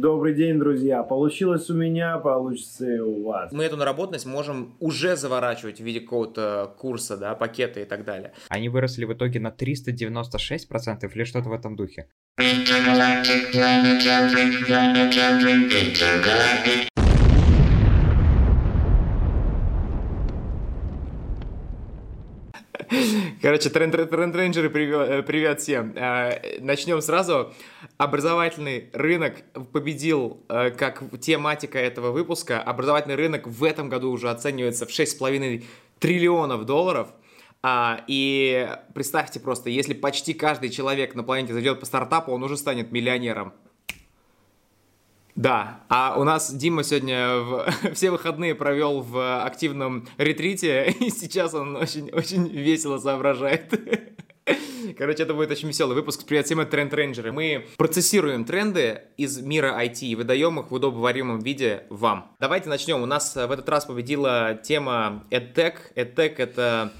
[0.00, 1.02] Добрый день, друзья.
[1.02, 3.50] Получилось у меня, получится и у вас.
[3.50, 8.32] Мы эту наработанность можем уже заворачивать в виде какого-то курса, да, пакета и так далее.
[8.48, 12.06] Они выросли в итоге на 396% или что-то в этом духе.
[23.40, 25.92] Короче, тренд-рейнджеры, привет, э, привет всем.
[25.94, 27.52] Э, Начнем сразу.
[27.96, 29.42] Образовательный рынок
[29.72, 32.60] победил э, как тематика этого выпуска.
[32.60, 35.64] Образовательный рынок в этом году уже оценивается в 6,5
[36.00, 37.10] триллионов долларов.
[37.62, 42.56] А, и представьте просто, если почти каждый человек на планете зайдет по стартапу, он уже
[42.56, 43.52] станет миллионером.
[45.38, 47.70] Да, а у нас Дима сегодня в...
[47.94, 53.72] все выходные провел в активном ретрите, и сейчас он очень-очень весело соображает.
[54.98, 56.26] Короче, это будет очень веселый выпуск.
[56.26, 57.30] Привет всем, это Тренд Рейнджеры.
[57.30, 62.34] Мы процессируем тренды из мира IT и выдаем их в удобоваримом виде вам.
[62.40, 63.00] Давайте начнем.
[63.00, 65.74] У нас в этот раз победила тема EdTech.
[65.94, 66.92] EdTech— это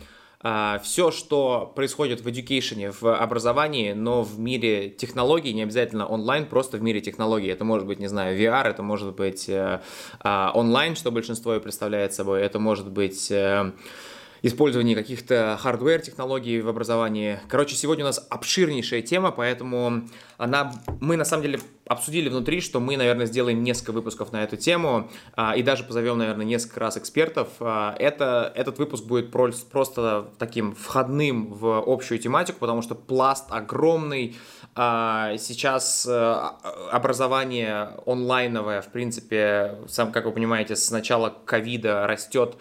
[0.82, 6.76] все, что происходит в education, в образовании, но в мире технологий, не обязательно онлайн, просто
[6.76, 7.48] в мире технологий.
[7.48, 9.80] Это может быть, не знаю, VR, это может быть э,
[10.20, 13.32] а, онлайн, что большинство и представляет собой, это может быть
[14.42, 17.40] использование каких-то hardware технологий в образовании.
[17.48, 20.02] Короче, сегодня у нас обширнейшая тема, поэтому
[20.36, 24.56] она, мы на самом деле обсудили внутри, что мы, наверное, сделаем несколько выпусков на эту
[24.56, 27.48] тему а, и даже позовем, наверное, несколько раз экспертов.
[27.60, 34.36] А, это, этот выпуск будет просто таким входным в общую тематику, потому что пласт огромный.
[34.74, 42.56] А, сейчас образование онлайновое, в принципе, сам, как вы понимаете, с начала ковида растет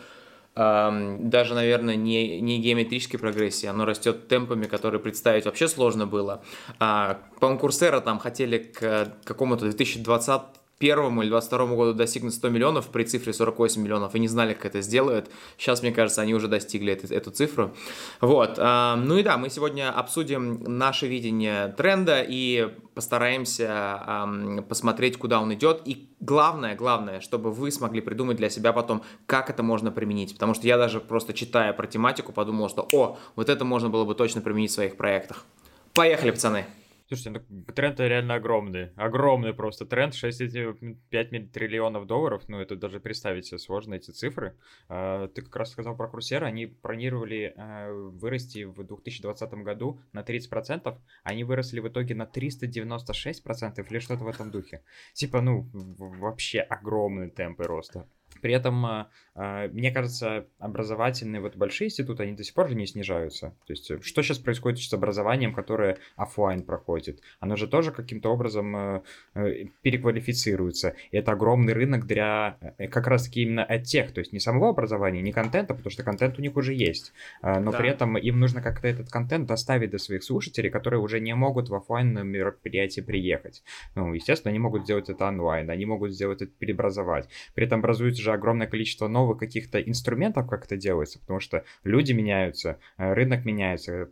[0.58, 6.42] даже, наверное, не, не геометрической прогрессии, оно растет темпами, которые представить вообще сложно было.
[6.80, 10.42] А, по-моему, Курсера там хотели к какому-то 2020
[10.78, 14.68] первому или 22 году достигнут 100 миллионов при цифре 48 миллионов и не знали, как
[14.68, 15.30] это сделают.
[15.58, 17.74] Сейчас, мне кажется, они уже достигли эту, эту цифру.
[18.22, 18.58] Вот.
[18.58, 24.28] Ну и да, мы сегодня обсудим наше видение тренда и постараемся
[24.70, 25.82] посмотреть, куда он идет.
[25.86, 30.34] И главное, главное, чтобы вы смогли придумать для себя потом, как это можно применить.
[30.34, 34.06] Потому что я даже просто читая про тематику подумал, что о, вот это можно было
[34.06, 35.46] бы точно применить в своих проектах.
[35.94, 36.66] Поехали, пацаны!
[37.08, 38.92] Слушайте, ну, тренд реально огромный.
[38.98, 40.14] Огромный просто тренд.
[40.14, 42.44] 6,5 триллионов долларов.
[42.50, 44.58] Ну, это даже представить себе сложно, эти цифры.
[44.90, 46.46] А, ты как раз сказал про Крусера.
[46.46, 50.98] Они планировали а, вырасти в 2020 году на 30%.
[51.24, 54.84] Они выросли в итоге на 396% или что-то в этом духе.
[55.14, 58.06] Типа, ну, вообще огромные темпы роста.
[58.42, 62.76] При этом, а, а, мне кажется, образовательные вот большие институты, они до сих пор же
[62.76, 63.54] не снижаются.
[63.66, 67.22] То есть, э, что сейчас происходит с образованием, которое офлайн проходит?
[67.40, 69.02] Оно же тоже каким-то образом э,
[69.36, 70.96] э, переквалифицируется.
[71.12, 72.58] И это огромный рынок для
[72.92, 76.42] как раз-таки именно тех, то есть не самого образования, не контента, потому что контент у
[76.42, 77.14] них уже есть.
[77.42, 77.78] Но да.
[77.78, 81.70] при этом им нужно как-то этот контент доставить до своих слушателей, которые уже не могут
[81.70, 83.64] в офлайн мероприятие приехать.
[83.96, 87.30] Ну, естественно, они могут сделать это онлайн, они могут сделать это преобразовать.
[87.54, 92.12] При этом образуется же огромное количество новых каких-то инструментов, как это делается, потому что люди
[92.12, 94.10] меняются, э, рынок меняется,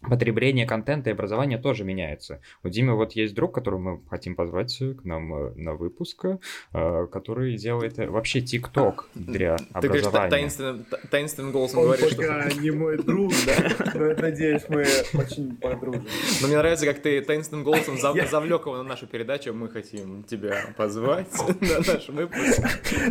[0.00, 2.40] потребление контента и образования тоже меняется.
[2.64, 6.24] У Димы вот есть друг, которого мы хотим позвать к нам э, на выпуск,
[6.72, 9.80] э, который делает э, вообще ТикТок для Ты образования.
[9.80, 12.60] Ты говоришь таинственным, таинственным голосом Он говоришь, пока что...
[12.60, 13.92] не мой друг, да?
[13.94, 16.06] Но надеюсь, мы очень подружим.
[16.40, 18.16] Но мне нравится, как ты таинственным голосом зав...
[18.30, 19.52] завлек его на нашу передачу.
[19.52, 21.28] Мы хотим тебя позвать
[21.60, 22.62] на наш выпуск.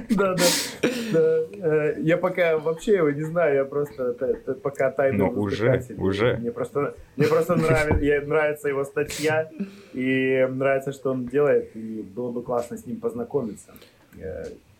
[0.10, 0.36] Да,
[1.12, 1.94] да.
[2.00, 4.14] Я пока вообще его не знаю, я просто
[4.64, 6.38] пока тайный Ну, уже, уже.
[6.38, 9.50] Мне просто просто, мне просто нравится, нравится его статья,
[9.94, 13.72] и нравится, что он делает, и было бы классно с ним познакомиться.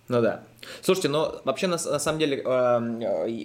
[0.10, 0.44] Ну да.
[0.82, 2.78] Слушайте, ну вообще на, на самом деле э,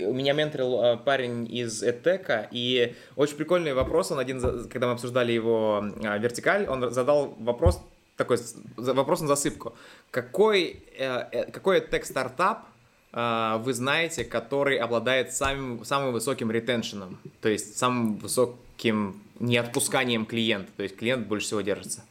[0.06, 4.40] у меня менторил э, парень из Этека, и очень прикольный вопрос, он один,
[4.70, 7.82] когда мы обсуждали его э, вертикаль, он задал вопрос,
[8.16, 8.38] такой
[8.76, 9.74] вопрос на засыпку.
[10.10, 12.64] Какой, э, какой Этек стартап
[13.14, 20.82] вы знаете, который обладает самым, самым высоким ретеншеном, то есть самым высоким неотпусканием клиента, то
[20.82, 22.04] есть клиент больше всего держится.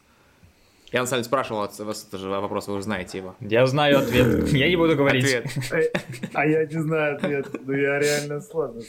[0.94, 3.36] Я на самом деле спрашивал вас тоже вопрос, вы уже знаете его.
[3.40, 4.48] Я знаю ответ.
[4.54, 5.26] Я не буду говорить.
[5.26, 5.98] Ответ.
[6.34, 7.48] А я не знаю ответ.
[7.66, 8.84] Ну я реально сложно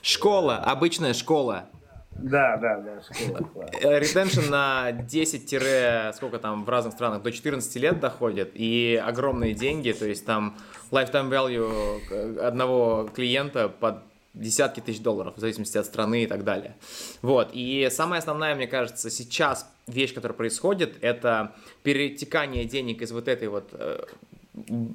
[0.00, 1.68] Школа, обычная школа.
[2.12, 3.48] Да, да, да, школа.
[3.82, 9.92] Ретеншн на 10 сколько там в разных странах, до 14 лет доходит, и огромные деньги,
[9.92, 10.56] то есть там
[10.90, 14.02] lifetime value одного клиента под
[14.34, 16.76] десятки тысяч долларов, в зависимости от страны и так далее.
[17.22, 23.28] Вот, и самая основная, мне кажется, сейчас вещь, которая происходит, это перетекание денег из вот
[23.28, 24.04] этой вот э,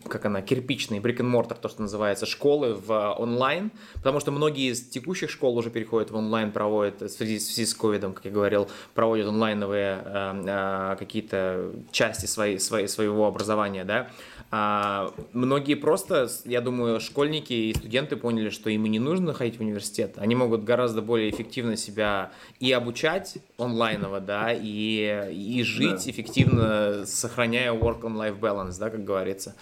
[0.10, 4.72] как она, кирпичный, брик and mortar, то, что называется, школы в онлайн, потому что многие
[4.72, 8.26] из текущих школ уже переходят в онлайн, проводят, в связи, в связи с ковидом, как
[8.26, 14.10] я говорил, проводят онлайновые э, э, какие-то части своей, своей, своего образования, да,
[14.58, 19.58] а многие просто, я думаю, школьники и студенты поняли, что им и не нужно ходить
[19.58, 20.14] в университет.
[20.16, 22.32] Они могут гораздо более эффективно себя
[22.62, 26.10] и обучать онлайново, да, и, и жить да.
[26.10, 29.56] эффективно, сохраняя work-on-life balance, да, как говорится.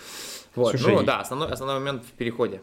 [0.54, 0.78] Вот.
[0.78, 2.62] Слушай, ну да, основной, основной момент в переходе.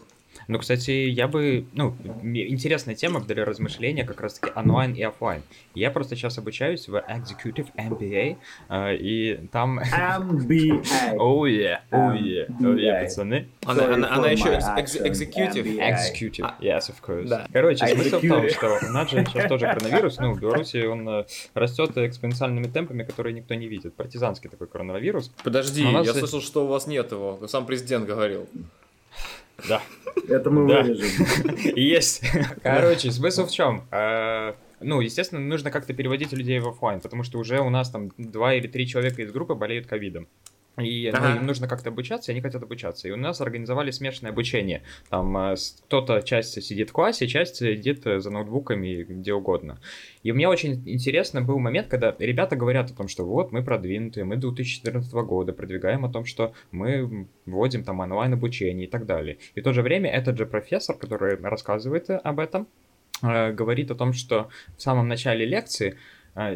[0.51, 1.65] Ну, кстати, я бы...
[1.75, 1.95] Ну,
[2.25, 5.43] интересная тема для размышления как раз-таки онлайн и офлайн.
[5.77, 8.37] Я просто сейчас обучаюсь в Executive MBA,
[8.69, 9.79] э, и там...
[9.79, 10.85] MBA.
[11.15, 13.47] Oh yeah, oh yeah, oh yeah, пацаны.
[13.65, 15.79] Она, она, она еще executive.
[15.79, 17.29] Executive, а, yes, of course.
[17.29, 17.47] Да.
[17.53, 21.09] Короче, смысл в том, что у нас же сейчас тоже коронавирус, ну, в Беларуси он
[21.09, 21.25] э,
[21.55, 23.95] растет экспоненциальными темпами, которые никто не видит.
[23.95, 25.31] Партизанский такой коронавирус.
[25.45, 27.39] Подожди, я слышал, что у вас нет его.
[27.47, 28.49] Сам президент говорил.
[29.69, 29.83] Да.
[30.29, 31.27] Это мы вырежем.
[31.77, 32.23] Есть.
[32.63, 33.85] Короче, смысл в чем?
[33.91, 38.11] А, ну, естественно, нужно как-то переводить людей в офлайн, потому что уже у нас там
[38.17, 40.29] два или три человека из группы болеют ковидом.
[40.79, 41.29] И ну, ага.
[41.31, 43.09] ну, им нужно как-то обучаться, и они хотят обучаться.
[43.09, 44.83] И у нас организовали смешанное обучение.
[45.09, 45.57] Там э,
[45.87, 49.81] кто-то часть сидит в классе, часть сидит э, за ноутбуками где угодно.
[50.23, 54.25] И мне очень интересно был момент, когда ребята говорят о том, что вот мы продвинутые,
[54.25, 59.39] мы 2014 года продвигаем о том, что мы вводим там онлайн обучение и так далее.
[59.55, 62.69] И в то же время этот же профессор, который рассказывает об этом,
[63.23, 65.97] э, говорит о том, что в самом начале лекции,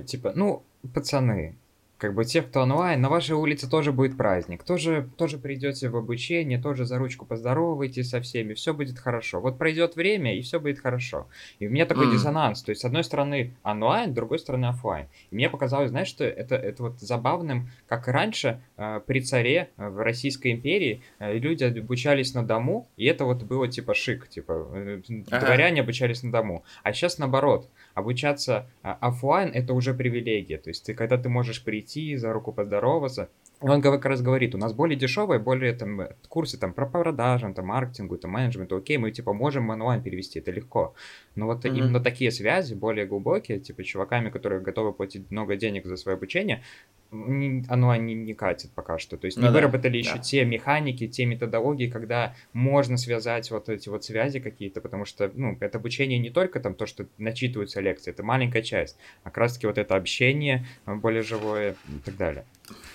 [0.07, 0.63] типа, ну,
[0.95, 1.57] пацаны,
[2.05, 5.97] как бы те, кто онлайн, на вашей улице тоже будет праздник, тоже, тоже придете в
[5.97, 9.41] обучение, тоже за ручку поздороваетесь со всеми, все будет хорошо.
[9.41, 11.29] Вот пройдет время, и все будет хорошо.
[11.61, 12.13] И у меня такой mm.
[12.13, 15.07] диссонанс, то есть с одной стороны онлайн, с другой стороны офлайн.
[15.31, 19.89] И мне показалось, знаешь, что это, это вот забавным, как раньше э, при царе э,
[19.89, 24.69] в Российской империи э, люди обучались на дому, и это вот было типа шик, типа
[24.75, 25.47] э, ага.
[25.47, 26.65] дворяне обучались на дому.
[26.83, 31.65] А сейчас наоборот, обучаться э, офлайн это уже привилегия, то есть ты, когда ты можешь
[31.65, 33.29] прийти прийти, за руку поздороваться.
[33.61, 37.67] Он как раз говорит, у нас более дешевые, более там курсы там про продажам, там
[37.67, 40.95] маркетингу, там менеджменту, окей, мы типа можем онлайн перевести, это легко.
[41.35, 41.79] Но вот mm-hmm.
[41.79, 46.63] именно такие связи, более глубокие, типа чуваками, которые готовы платить много денег за свое обучение,
[47.11, 49.17] онлайн не, не катит пока что.
[49.17, 50.23] То есть не ну, выработали да, еще да.
[50.23, 55.57] те механики, те методологии, когда можно связать вот эти вот связи какие-то, потому что, ну,
[55.61, 59.67] это обучение не только там то, что начитываются лекции, это маленькая часть, а как раз-таки
[59.67, 62.45] вот это общение более живое и так далее.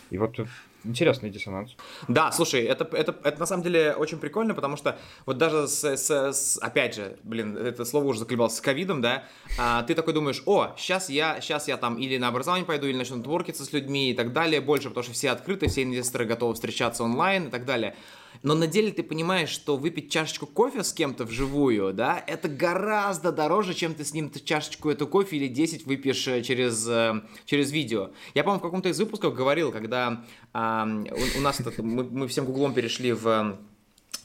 [0.09, 0.39] И вот
[0.85, 1.75] Интересный диссонанс.
[2.07, 5.83] Да, слушай, это, это, это на самом деле очень прикольно, потому что вот даже с,
[5.83, 9.25] с, с опять же, блин, это слово уже заколебалось, с ковидом, да,
[9.57, 12.95] а, ты такой думаешь, о, сейчас я, сейчас я там или на образование пойду, или
[12.95, 16.53] начну творкиться с людьми и так далее, больше, потому что все открыты, все инвесторы готовы
[16.53, 17.95] встречаться онлайн и так далее
[18.41, 23.31] но на деле ты понимаешь, что выпить чашечку кофе с кем-то вживую, да, это гораздо
[23.31, 27.71] дороже, чем ты с ним чашечку эту кофе или 10 выпьешь э, через, э, через
[27.71, 28.11] видео.
[28.33, 32.45] Я, по-моему, в каком-то из выпусков говорил, когда а, у, у нас мы, мы всем
[32.45, 33.57] гуглом перешли в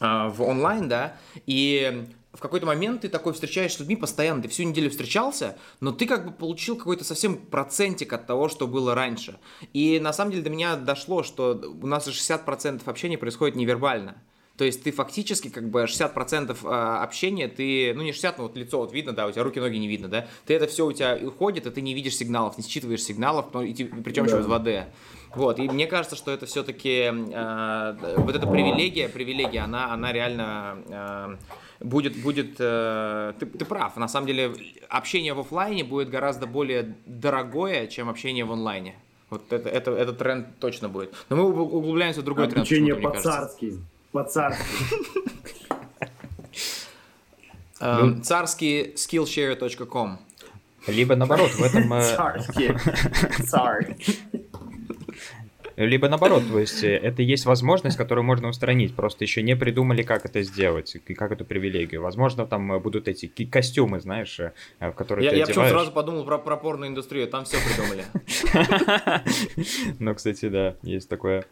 [0.00, 4.48] а, в онлайн, да, и в какой-то момент ты такой встречаешься с людьми постоянно, ты
[4.48, 8.94] всю неделю встречался, но ты как бы получил какой-то совсем процентик от того, что было
[8.94, 9.38] раньше.
[9.72, 14.22] И на самом деле до меня дошло, что у нас 60% общения происходит невербально.
[14.56, 18.56] То есть ты фактически как бы 60% а, общения, ты, ну не 60, но вот
[18.56, 20.92] лицо вот видно, да, у тебя руки, ноги не видно, да, ты это все у
[20.92, 24.84] тебя уходит, и ты не видишь сигналов, не считываешь сигналов, причем еще в 2D.
[25.34, 30.78] Вот, и мне кажется, что это все-таки э, вот эта привилегия, привилегия, она, она реально
[30.88, 31.36] э,
[31.84, 34.54] будет, будет э, ты, ты прав, на самом деле
[34.88, 38.96] общение в офлайне будет гораздо более дорогое, чем общение в онлайне.
[39.30, 41.14] Вот это, это, этот тренд точно будет.
[41.28, 43.16] Но мы углубляемся в другой Обучение тренд.
[43.16, 43.78] Обучение по-царски.
[44.12, 44.64] По-царски.
[47.80, 50.18] Эм, царский skillshare.com
[50.86, 51.90] Либо наоборот, в этом...
[52.00, 52.68] Царский.
[53.42, 53.96] Sorry.
[55.76, 60.02] Либо наоборот, то есть э, это есть возможность, которую можно устранить, просто еще не придумали,
[60.02, 62.02] как это сделать, как эту привилегию.
[62.02, 65.90] Возможно, там э, будут эти костюмы, знаешь, э, в которые я, ты Я почему сразу
[65.90, 68.04] подумал про, про порную индустрию, там все придумали.
[69.98, 71.44] Ну, кстати, да, есть такое.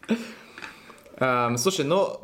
[1.57, 2.19] Слушай, ну,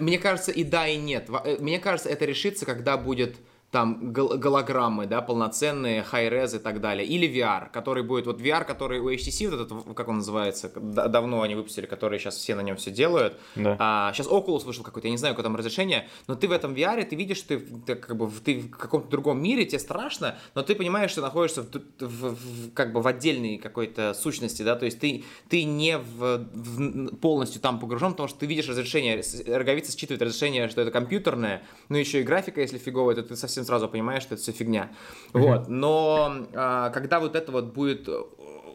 [0.00, 1.28] мне кажется, и да, и нет.
[1.60, 3.36] Мне кажется, это решится, когда будет
[3.72, 7.06] там гол- голограммы, да, полноценные, high-res и так далее.
[7.06, 11.40] Или VR, который будет, вот VR, который у HTC, вот этот, как он называется, давно
[11.40, 13.38] они выпустили, который сейчас все на нем все делают.
[13.56, 13.76] Да.
[13.78, 16.74] А, сейчас Oculus вышел какой-то, я не знаю, какое там разрешение, но ты в этом
[16.74, 20.62] VR, ты видишь, ты, ты как бы ты в каком-то другом мире, тебе страшно, но
[20.62, 24.84] ты понимаешь, что находишься в, в, в, как бы в отдельной какой-то сущности, да, то
[24.84, 29.96] есть ты, ты не в, в, полностью там погружен, потому что ты видишь разрешение, роговица
[29.96, 33.88] считывает разрешение, что это компьютерное, но еще и графика, если фиговая, то ты совсем сразу
[33.88, 34.90] понимаешь, что это все фигня.
[35.32, 35.40] Mm-hmm.
[35.40, 38.08] Вот, но а, когда вот это вот будет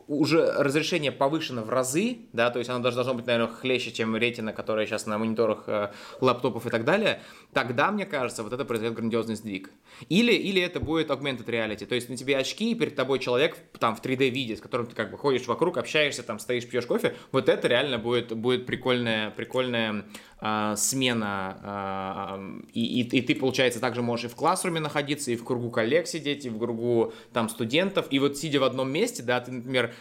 [0.08, 4.16] уже разрешение повышено в разы, да, то есть оно даже должно быть, наверное, хлеще, чем
[4.16, 5.92] ретина, которая сейчас на мониторах э,
[6.22, 7.22] лаптопов и так далее,
[7.54, 9.70] тогда, мне кажется, вот это произойдет грандиозный сдвиг.
[10.10, 13.58] Или, или это будет augmented reality, то есть на тебе очки, и перед тобой человек
[13.80, 16.86] там в 3D виде, с которым ты как бы ходишь вокруг, общаешься, там стоишь, пьешь
[16.86, 20.06] кофе, вот это реально будет, будет прикольная, прикольная
[20.42, 25.36] э, смена, э, и, и, и ты, получается, также можешь и в классруме находиться, и
[25.36, 29.24] в кругу коллег сидеть, и в кругу там студентов, и вот сидя в одном месте,
[29.24, 29.94] да, ты, например,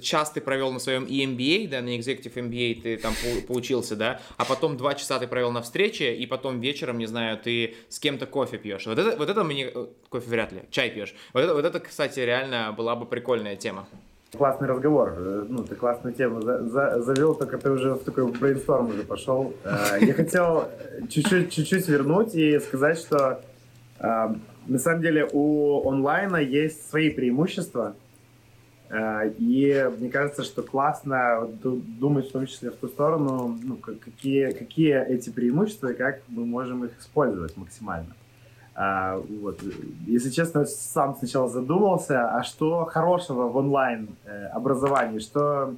[0.00, 3.14] час ты провел на своем EMBA, да, на Executive MBA ты там
[3.46, 7.38] поучился, да, а потом два часа ты провел на встрече, и потом вечером, не знаю,
[7.38, 8.86] ты с кем-то кофе пьешь.
[8.86, 9.70] Вот это, вот это мне...
[9.74, 11.14] Э, кофе вряд ли, чай пьешь.
[11.32, 13.86] Вот это, вот это, кстати, реально была бы прикольная тема.
[14.36, 15.14] Классный разговор.
[15.16, 19.02] Э, ну, ты классную тему за, за, завел, только ты уже в такой брейнсторм уже
[19.02, 19.54] пошел.
[19.64, 20.68] Э, я хотел
[21.08, 23.40] чуть-чуть, чуть-чуть вернуть и сказать, что
[23.98, 27.94] на самом деле у онлайна есть свои преимущества,
[28.90, 35.04] и мне кажется, что классно думать в том числе в ту сторону, ну, какие, какие
[35.04, 38.14] эти преимущества и как мы можем их использовать максимально.
[38.76, 39.60] А, вот.
[40.06, 45.74] Если честно, сам сначала задумался, а что хорошего в онлайн э, образовании, что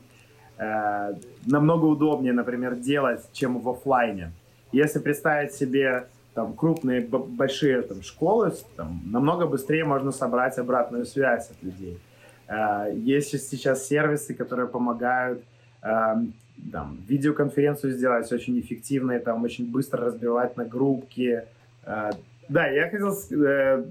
[0.58, 1.14] э,
[1.46, 4.32] намного удобнее, например, делать, чем в офлайне.
[4.72, 11.50] Если представить себе там крупные большие там, школы, там, намного быстрее можно собрать обратную связь
[11.50, 12.00] от людей.
[12.48, 15.42] Э, есть сейчас сервисы, которые помогают
[15.82, 16.32] эм,
[16.72, 21.44] там, видеоконференцию сделать очень эффективно, там очень быстро разбивать на группки.
[21.84, 22.10] Э,
[22.48, 23.84] да, я хотел э,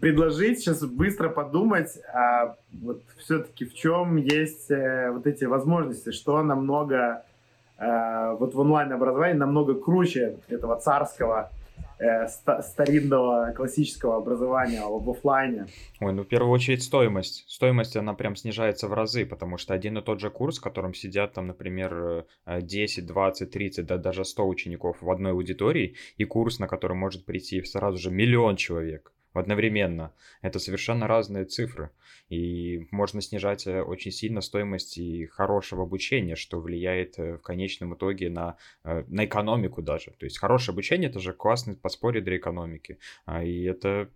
[0.00, 7.24] предложить сейчас быстро подумать, а вот все-таки в чем есть вот эти возможности, что намного
[7.78, 11.50] вот в онлайн-образовании намного круче этого царского
[12.04, 12.28] э,
[12.62, 15.66] старинного классического образования в офлайне?
[16.00, 17.44] Ой, ну в первую очередь стоимость.
[17.48, 20.94] Стоимость, она прям снижается в разы, потому что один и тот же курс, в котором
[20.94, 26.58] сидят там, например, 10, 20, 30, да даже 100 учеников в одной аудитории, и курс,
[26.58, 30.12] на который может прийти сразу же миллион человек одновременно.
[30.42, 31.90] Это совершенно разные цифры.
[32.28, 37.94] И можно снижать э, очень сильно стоимость и хорошего обучения, что влияет э, в конечном
[37.94, 40.12] итоге на, э, на экономику даже.
[40.12, 42.98] То есть хорошее обучение это же классный подспорье для экономики.
[43.26, 44.08] А, и это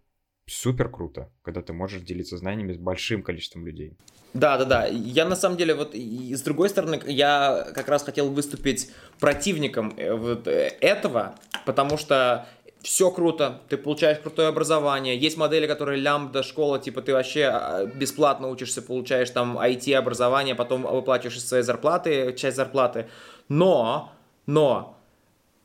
[0.47, 3.99] супер круто, когда ты можешь делиться знаниями с большим количеством людей.
[4.33, 4.87] Да, да, да.
[4.87, 9.95] Я на самом деле вот и с другой стороны я как раз хотел выступить противником
[9.97, 11.35] вот этого,
[11.67, 12.47] потому что
[12.83, 17.87] все круто, ты получаешь крутое образование, есть модели, которые лямбда, школа, типа ты вообще а,
[17.87, 23.09] бесплатно учишься, получаешь там IT-образование, потом выплачиваешь из своей зарплаты, часть зарплаты,
[23.49, 24.13] но,
[24.47, 24.98] но,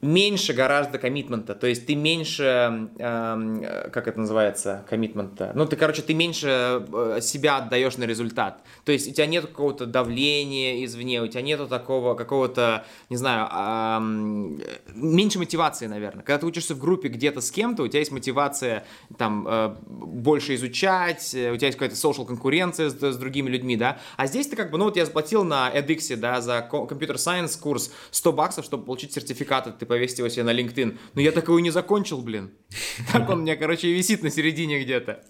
[0.04, 6.02] меньше гораздо коммитмента, то есть ты меньше, э, как это называется, коммитмента, ну ты, короче,
[6.02, 11.22] ты меньше э, себя отдаешь на результат, то есть у тебя нет какого-то давления извне,
[11.22, 16.24] у тебя нету такого какого-то, не знаю, э, меньше мотивации, наверное.
[16.24, 18.86] Когда ты учишься в группе где-то с кем-то, у тебя есть мотивация
[19.18, 23.78] там э, больше изучать, э, у тебя есть какая-то social конкуренция с, с другими людьми,
[23.78, 27.16] да, а здесь ты как бы, ну вот я заплатил на edX, да, за компьютер
[27.16, 30.98] science курс 100 баксов, чтобы получить сертификат, ты повесить его себе на LinkedIn.
[31.14, 32.52] Но я так его не закончил, блин.
[33.12, 35.24] Так он у меня, короче, висит на середине где-то.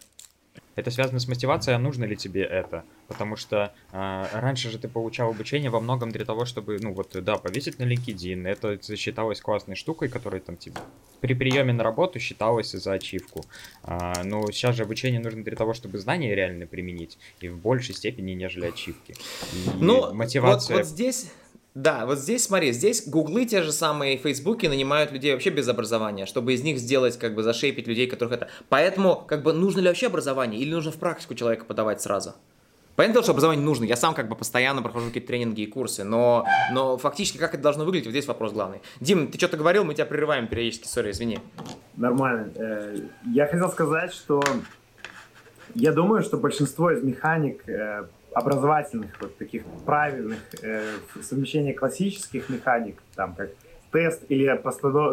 [0.75, 2.83] Это связано с мотивацией, а нужно ли тебе это?
[3.07, 7.11] Потому что э, раньше же ты получал обучение во многом для того, чтобы, ну вот,
[7.13, 8.47] да, повесить на LinkedIn.
[8.47, 10.77] Это считалось классной штукой, которая там тебе
[11.21, 13.45] при приеме на работу считалось за ачивку.
[13.83, 17.93] А, но сейчас же обучение нужно для того, чтобы знания реально применить, и в большей
[17.93, 19.13] степени, нежели ачивки.
[19.53, 20.77] И ну, мотивация...
[20.77, 21.31] вот, вот здесь
[21.75, 26.27] да, вот здесь, смотри, здесь гуглы те же самые, фейсбуки нанимают людей вообще без образования,
[26.27, 28.47] чтобы из них сделать, как бы, зашейпить людей, которых это...
[28.69, 32.35] Поэтому, как бы, нужно ли вообще образование или нужно в практику человека подавать сразу?
[32.95, 33.85] Понятно, что образование нужно.
[33.85, 37.63] Я сам как бы постоянно прохожу какие-то тренинги и курсы, но, но фактически как это
[37.63, 38.83] должно выглядеть, вот здесь вопрос главный.
[38.99, 41.39] Дим, ты что-то говорил, мы тебя прерываем периодически, сори, извини.
[41.97, 42.51] Нормально.
[42.55, 42.97] Э,
[43.33, 44.43] я хотел сказать, что
[45.73, 50.83] я думаю, что большинство из механик э, образовательных, вот таких правильных э,
[51.21, 53.49] совмещения классических механик, там как
[53.91, 54.45] тест или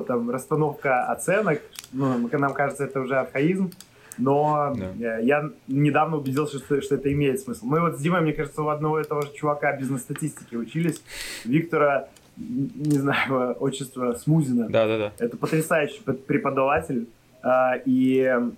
[0.07, 1.61] там, расстановка оценок,
[1.93, 3.71] ну, нам кажется, это уже архаизм,
[4.19, 5.19] Но да.
[5.19, 7.67] я недавно убедился, что, что это имеет смысл.
[7.67, 11.03] Мы вот с Димой, мне кажется, у одного этого же чувака бизнес-статистики учились.
[11.45, 14.69] Виктора, не знаю, отчество Смузина.
[14.69, 15.13] Да, да, да.
[15.19, 17.09] Это потрясающий преподаватель.
[17.43, 18.51] А, и, э,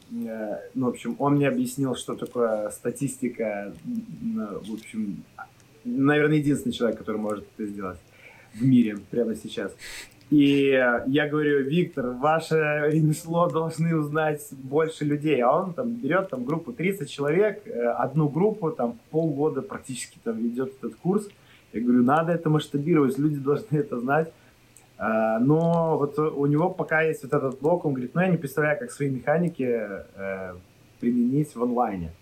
[0.75, 3.73] ну, в общем, он мне объяснил, что такое статистика.
[3.85, 5.23] В общем,
[5.85, 7.99] наверное, единственный человек, который может это сделать
[8.55, 9.73] в мире прямо сейчас.
[10.33, 10.71] И
[11.09, 12.57] я говорю, Виктор, ваше
[12.91, 15.43] ремесло должны узнать больше людей.
[15.43, 20.39] А он там берет там группу 30 человек, э, одну группу, там полгода практически там
[20.39, 21.29] ведет этот курс.
[21.75, 24.33] Я говорю, надо это масштабировать, люди должны это знать.
[25.05, 28.37] А, но вот у него пока есть вот этот блок, он говорит, ну я не
[28.37, 29.65] представляю, как свои механики
[30.15, 30.55] э,
[31.01, 32.13] применить в онлайне.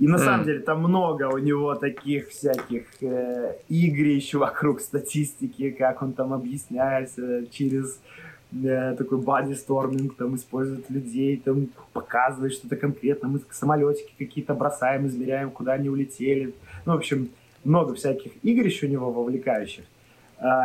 [0.00, 0.18] И на mm.
[0.18, 6.32] самом деле там много у него таких всяких э, игрищ вокруг статистики, как он там
[6.32, 8.00] объясняется через
[8.52, 15.52] э, такой бодисторминг, там использует людей, там показывает что-то конкретно, мы самолетики какие-то бросаем, измеряем,
[15.52, 16.52] куда они улетели.
[16.84, 17.28] Ну, в общем,
[17.62, 19.84] много всяких игрищ у него вовлекающих.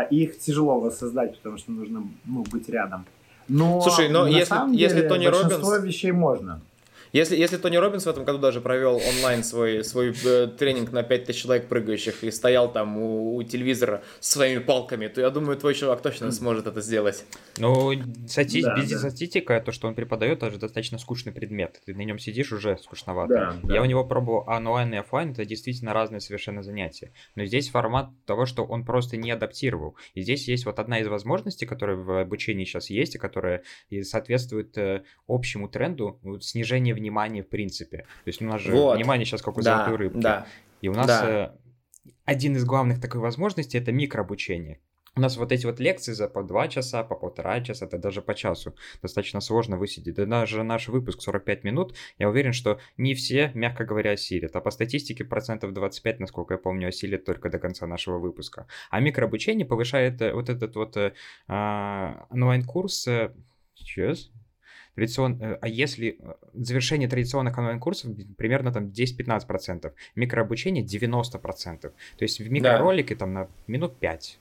[0.09, 3.05] И их тяжело воссоздать, потому что нужно ну, быть рядом.
[3.47, 5.85] Но Слушай, но если, самом если деле, Тони большинство Робинс...
[5.85, 6.61] вещей можно.
[7.11, 11.03] Если, если Тони Робинс в этом году даже провел онлайн свой, свой э, тренинг на
[11.03, 15.57] 5000 человек прыгающих и стоял там у, у телевизора с своими палками, то я думаю,
[15.57, 17.25] твой чувак точно сможет это сделать.
[17.57, 17.91] Ну,
[18.27, 18.61] стати...
[18.61, 18.99] да, без да.
[18.99, 21.81] статистика, то, что он преподает, это достаточно скучный предмет.
[21.85, 23.33] Ты на нем сидишь уже скучновато.
[23.33, 23.73] Да, да.
[23.73, 27.11] Я у него пробовал онлайн и офлайн, это действительно разные совершенно занятия.
[27.35, 29.95] Но здесь формат того, что он просто не адаптировал.
[30.13, 33.63] И здесь есть вот одна из возможностей, которая в обучении сейчас есть, и которая
[34.03, 37.99] соответствует э, общему тренду снижения внимание в принципе.
[37.99, 38.97] То есть у нас же вот.
[38.97, 40.19] внимание сейчас как у да, золотой рыбки.
[40.19, 40.45] Да.
[40.81, 41.29] И у нас да.
[41.29, 41.49] э,
[42.25, 44.79] один из главных такой возможностей это микрообучение.
[45.15, 48.21] У нас вот эти вот лекции за по два часа, по полтора часа, это даже
[48.21, 50.15] по часу достаточно сложно высидеть.
[50.15, 54.55] Да даже наш выпуск 45 минут, я уверен, что не все, мягко говоря, осилят.
[54.55, 58.67] А по статистике процентов 25, насколько я помню, осилят только до конца нашего выпуска.
[58.91, 61.13] А микрообучение повышает э, вот этот вот э,
[61.47, 63.07] а, онлайн-курс...
[63.07, 63.33] Э,
[63.75, 64.29] сейчас,
[64.95, 65.41] традицион...
[65.41, 71.79] Э, а если э, завершение традиционных онлайн-курсов примерно там 10-15%, микрообучение 90%.
[71.81, 73.19] То есть в микроролике да.
[73.19, 74.39] там на минут 5.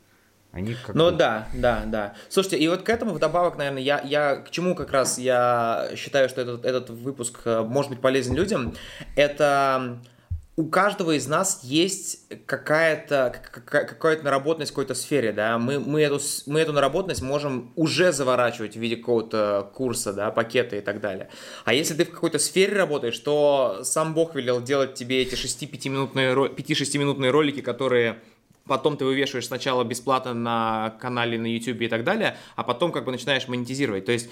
[0.53, 1.17] Они как ну бы...
[1.17, 2.15] да, да, да.
[2.29, 6.29] Слушайте, и вот к этому вдобавок, наверное, я, я к чему как раз я считаю,
[6.29, 8.75] что этот, этот выпуск э, может быть полезен людям,
[9.15, 10.01] это
[10.59, 13.33] у каждого из нас есть какая-то
[13.65, 18.75] какая-то наработанность в какой-то сфере, да, мы, мы, эту, мы эту наработанность можем уже заворачивать
[18.75, 21.29] в виде какого-то курса, да, пакета и так далее.
[21.65, 26.35] А если ты в какой-то сфере работаешь, то сам Бог велел делать тебе эти 6-5-минутные,
[26.35, 28.19] 5-6-минутные ролики, которые
[28.67, 33.05] потом ты вывешиваешь сначала бесплатно на канале на YouTube и так далее, а потом как
[33.05, 34.07] бы начинаешь монетизировать.
[34.07, 34.29] То есть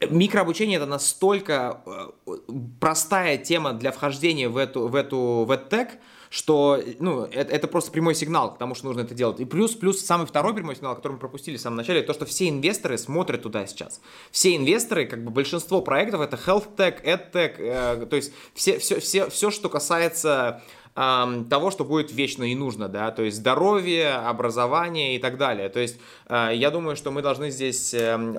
[0.00, 1.82] Микрообучение это настолько
[2.26, 2.32] э,
[2.80, 5.98] простая тема для вхождения в эту, в эту, в этот
[6.30, 9.40] что, ну, это, это просто прямой сигнал к тому, что нужно это делать.
[9.40, 12.26] И плюс, плюс самый второй прямой сигнал, который мы пропустили в самом начале, то, что
[12.26, 14.00] все инвесторы смотрят туда сейчас.
[14.30, 18.78] Все инвесторы, как бы большинство проектов, это health tech, ed tech, э, то есть все,
[18.78, 20.62] все, все, все, что касается
[20.98, 25.68] того, что будет вечно и нужно, да, то есть здоровье, образование и так далее.
[25.68, 28.36] То есть э, я думаю, что мы должны здесь эм,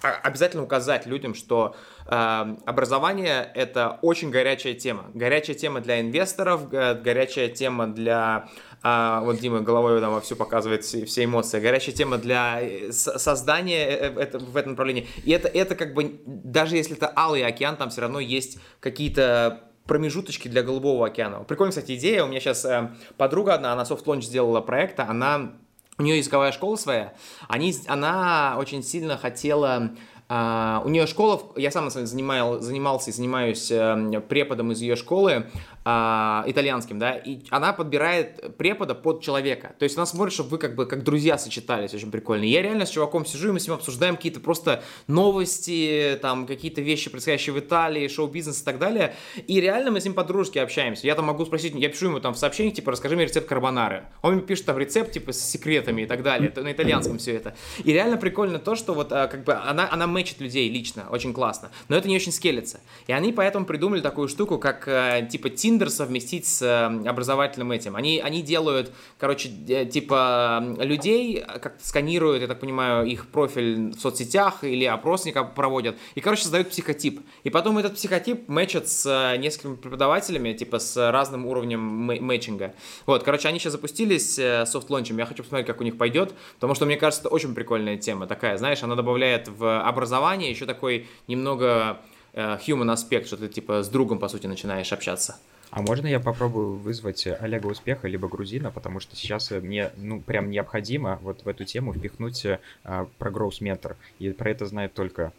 [0.00, 1.76] обязательно указать людям, что
[2.08, 5.04] эм, образование это очень горячая тема.
[5.14, 8.48] Горячая тема для инвесторов, горячая тема для
[8.82, 11.60] а, вот Дима головой там все показывает, все, все эмоции.
[11.60, 15.06] Горячая тема для э, создания э, это, в этом направлении.
[15.24, 19.71] И это, это как бы, даже если это алый океан, там все равно есть какие-то
[19.86, 21.44] промежуточки для Голубого океана.
[21.44, 22.24] Прикольная, кстати, идея.
[22.24, 25.52] У меня сейчас э, подруга одна, она soft launch сделала проекта, она
[25.98, 27.12] у нее языковая школа своя,
[27.48, 29.90] они, она очень сильно хотела
[30.28, 35.50] Э, у нее школа, я сам занимал, занимался и занимаюсь э, преподом из ее школы,
[35.84, 39.74] а, итальянским, да, и она подбирает препода под человека.
[39.78, 42.44] То есть она смотрит, чтобы вы как бы как друзья сочетались, очень прикольно.
[42.44, 46.80] Я реально с чуваком сижу, и мы с ним обсуждаем какие-то просто новости, там, какие-то
[46.82, 49.14] вещи, происходящие в Италии, шоу-бизнес и так далее.
[49.48, 51.06] И реально мы с ним по-дружески общаемся.
[51.06, 54.04] Я там могу спросить, я пишу ему там в сообщениях, типа, расскажи мне рецепт карбонары.
[54.22, 56.48] Он мне пишет там рецепт, типа, с секретами и так далее.
[56.48, 57.56] Это на итальянском все это.
[57.82, 61.32] И реально прикольно то, что вот а, как бы она, она мэчит людей лично, очень
[61.32, 61.70] классно.
[61.88, 62.80] Но это не очень скелется.
[63.08, 67.72] И они поэтому придумали такую штуку, как э, типа Тин Tinder совместить с э, образовательным
[67.72, 67.96] этим.
[67.96, 74.64] Они, они делают, короче, типа людей, как сканируют, я так понимаю, их профиль в соцсетях
[74.64, 77.20] или опросника проводят, и, короче, создают психотип.
[77.44, 82.74] И потом этот психотип мэчат с э, несколькими преподавателями, типа с разным уровнем мэтчинга.
[83.06, 86.74] Вот, короче, они сейчас запустились э, софт-лончем, я хочу посмотреть, как у них пойдет, потому
[86.74, 91.06] что, мне кажется, это очень прикольная тема такая, знаешь, она добавляет в образование еще такой
[91.28, 92.00] немного
[92.32, 95.36] э, human аспект, что ты типа с другом, по сути, начинаешь общаться.
[95.72, 100.50] А можно я попробую вызвать Олега Успеха либо Грузина, потому что сейчас мне, ну, прям
[100.50, 102.44] необходимо вот в эту тему впихнуть
[102.84, 105.32] а, про Growth Mentor, и про это знает только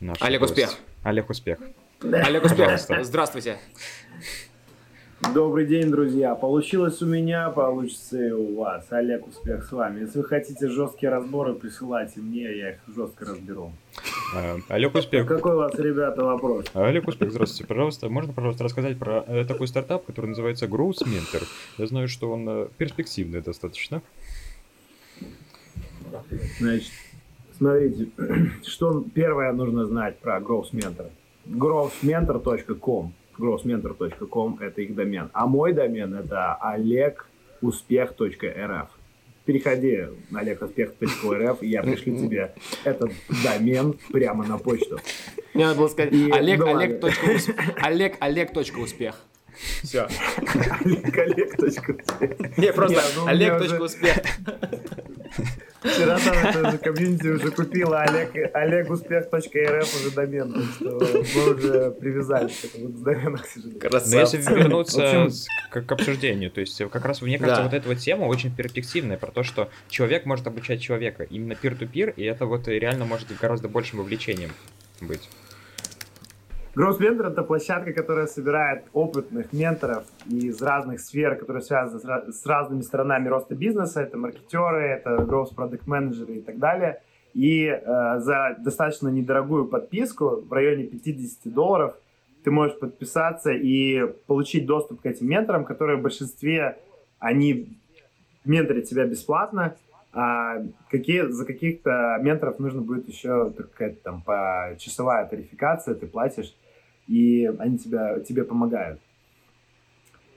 [0.00, 0.54] наш Олег гость.
[0.54, 0.76] Успех.
[1.04, 1.60] Олег Успех.
[2.02, 3.56] Олег Успех, здравствуйте.
[5.30, 6.34] Добрый день, друзья.
[6.34, 8.84] Получилось у меня, получится и у вас.
[8.90, 10.00] Олег, успех с вами.
[10.00, 13.72] Если вы хотите жесткие разборы, присылайте мне, я их жестко разберу.
[14.34, 15.26] А, Олег, успех.
[15.26, 16.66] Какой у вас, ребята, вопрос?
[16.74, 17.66] Олег, успех, здравствуйте.
[17.66, 21.44] Пожалуйста, можно, пожалуйста, рассказать про э, такой стартап, который называется Growth Mentor?
[21.78, 24.02] Я знаю, что он э, перспективный достаточно.
[26.58, 26.92] Значит,
[27.56, 28.08] смотрите,
[28.66, 31.10] что первое нужно знать про Growth Mentor.
[31.46, 35.30] growthmentor.com grossmentor.com это их домен.
[35.32, 38.88] А мой домен это олегуспех.рф.
[39.44, 43.10] Переходи на олегуспех.рф, и я пришлю тебе этот
[43.42, 45.00] домен прямо на почту.
[45.54, 47.02] Мне надо было сказать Олег, ну, Олег,
[47.82, 49.16] Олег, Олег, успех.
[49.82, 50.08] Все.
[50.84, 52.58] Олег, Олег.
[52.58, 54.16] Не, просто ну, Олег, успех.
[55.82, 62.60] Вчера там это комьюнити уже купила Олег, олегуспех.рф уже домен, так что мы уже привязались
[62.60, 63.90] к этому домену, к сожалению.
[63.90, 65.28] Но если вернуться
[65.70, 67.64] к, к обсуждению, то есть как раз, мне кажется, да.
[67.64, 72.14] вот эта вот тема очень перспективная, про то, что человек может обучать человека, именно peer-to-peer,
[72.16, 74.50] и это вот реально может гораздо большим вовлечением
[75.00, 75.28] быть.
[76.74, 82.80] Growth Mentor— это площадка, которая собирает опытных менторов из разных сфер, которые связаны с разными
[82.80, 84.00] сторонами роста бизнеса.
[84.00, 87.02] Это маркетеры, это growth product менеджеры и так далее.
[87.34, 87.80] И э,
[88.20, 91.94] за достаточно недорогую подписку в районе 50 долларов
[92.42, 96.78] ты можешь подписаться и получить доступ к этим менторам, которые в большинстве,
[97.18, 97.78] они
[98.46, 99.76] менторят тебя бесплатно,
[100.14, 100.56] а
[100.90, 106.54] какие, за каких-то менторов нужно будет еще какая-то там по часовая тарификация, ты платишь
[107.12, 108.98] и они тебя, тебе помогают.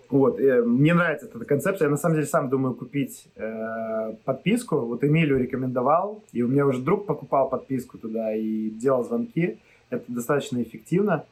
[0.10, 1.86] Вот, э, мне нравится эта концепция.
[1.86, 4.80] Я на самом деле сам думаю купить э, подписку.
[4.80, 9.58] Вот Эмилию рекомендовал, и у меня уже друг покупал подписку туда и делал звонки.
[9.90, 11.26] Это достаточно эффективно.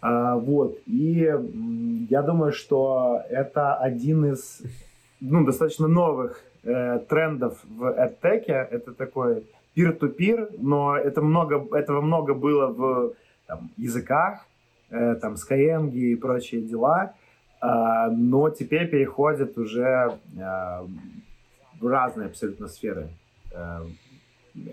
[0.00, 1.32] А, вот, и
[2.08, 4.62] я думаю, что это один из
[5.20, 8.44] ну, достаточно новых э, трендов в EdTech.
[8.46, 9.46] Это такой
[9.76, 13.14] peer-to-peer, но это много, этого много было в
[13.46, 14.46] там, языках,
[14.90, 17.14] Э, там Skyeng и прочие дела,
[17.60, 20.86] а, но теперь переходят уже э,
[21.80, 23.08] в разные абсолютно сферы.
[23.50, 23.84] Э,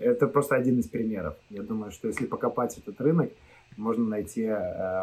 [0.00, 1.34] это просто один из примеров.
[1.50, 3.30] Я думаю, что если покопать этот рынок,
[3.76, 4.48] можно найти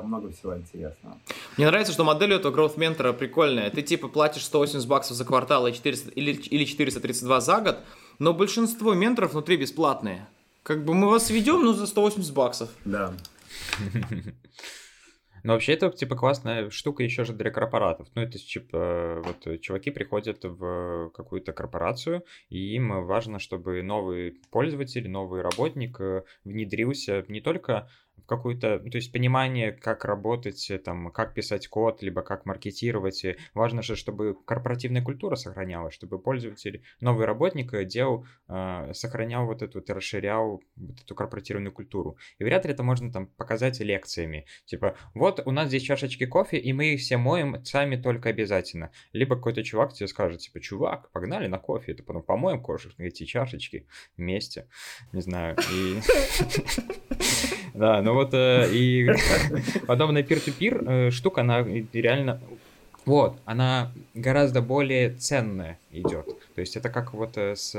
[0.01, 1.17] много всего интересного.
[1.57, 3.69] Мне нравится, что модель этого growth ментора прикольная.
[3.69, 7.79] Ты типа платишь 180 баксов за квартал и 400, или, или 432 за год,
[8.17, 10.25] но большинство менторов внутри бесплатные.
[10.63, 12.69] Как бы мы вас ведем, но за 180 баксов.
[12.85, 13.13] Да.
[15.43, 18.07] Но вообще это, типа, классная штука еще же для корпоратов.
[18.15, 25.09] Ну, это, типа, вот чуваки приходят в какую-то корпорацию, и им важно, чтобы новый пользователь,
[25.09, 31.11] новый работник э, внедрился не только в какую-то, то есть понимание, как работать, э, там,
[31.11, 33.23] как писать код, либо как маркетировать.
[33.25, 39.45] И важно же, чтобы корпоративная культура сохранялась, чтобы пользователь, новый работник э, делал, э, сохранял
[39.45, 42.17] вот эту, вот, расширял вот эту корпоративную культуру.
[42.37, 44.45] И вряд ли это можно там показать лекциями.
[44.65, 48.91] Типа, вот у нас здесь чашечки кофе, и мы их все моем сами только обязательно.
[49.13, 53.25] Либо какой-то чувак тебе скажет, типа, чувак, погнали на кофе, это потом помоем кошек, эти
[53.25, 54.67] чашечки вместе.
[55.11, 55.57] Не знаю.
[55.71, 55.99] И...
[57.73, 59.09] Да, ну вот э, и
[59.87, 62.39] подобная peer-to-peer э, штука, она реально
[63.05, 66.27] вот, она гораздо более ценная идет.
[66.55, 67.75] То есть это как вот э, с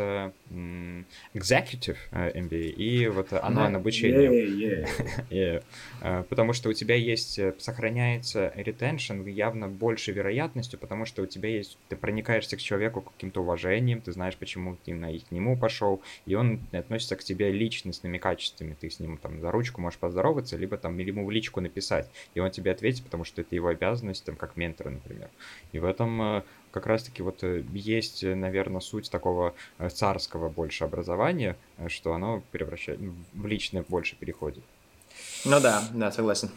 [1.35, 4.31] executive э, MBA и вот онлайн обучение.
[4.31, 5.27] Yeah, yeah.
[5.31, 5.65] yeah.
[6.01, 11.49] Э, потому что у тебя есть, сохраняется retention явно больше вероятностью, потому что у тебя
[11.49, 16.03] есть, ты проникаешься к человеку каким-то уважением, ты знаешь, почему ты на, к нему пошел,
[16.27, 18.77] и он относится к тебе личностными качествами.
[18.79, 22.41] Ты с ним там за ручку можешь поздороваться, либо там ему в личку написать, и
[22.41, 25.29] он тебе ответит, потому что это его обязанность, там, как ментора, например.
[25.73, 30.85] И в этом как раз-таки вот э, есть, э, наверное, суть такого э, царского больше
[30.85, 31.57] образования,
[31.89, 32.99] что оно превращает
[33.35, 34.65] в личное больше переходит.
[35.45, 36.51] Ну да, да, согласен.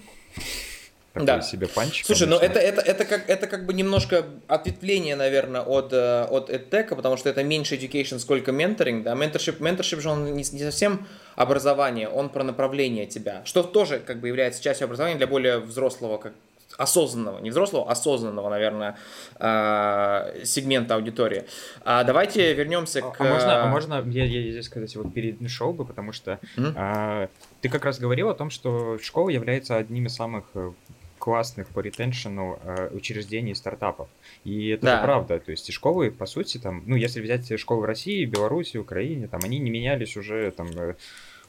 [1.12, 1.42] Такой да.
[1.42, 2.06] себе панчик.
[2.06, 6.94] Слушай, ну это, это, это, как, это как бы немножко ответвление, наверное, от, от EdTech,
[6.94, 9.04] потому что это меньше education, сколько менторинг.
[9.04, 9.16] Да?
[9.16, 14.20] Менторшип, менторшип же он не, не совсем образование, он про направление тебя, что тоже как
[14.20, 16.34] бы является частью образования для более взрослого как
[16.78, 18.98] осознанного, не взрослого, осознанного, наверное,
[19.40, 21.46] э, сегмента аудитории.
[21.84, 23.22] А давайте вернемся а, к...
[23.22, 26.74] А можно, а можно я, я здесь сказать вот перед шоу бы, потому что mm-hmm.
[26.76, 27.30] а,
[27.62, 30.72] ты как раз говорил о том, что школа является одним из самых э,
[31.18, 34.08] классных по ретеншену э, учреждений стартапов.
[34.44, 35.02] И это да.
[35.02, 35.40] правда.
[35.40, 39.42] То есть школы, по сути, там, ну, если взять школы в России, Беларуси, Украине, там,
[39.44, 40.96] они не менялись уже там э,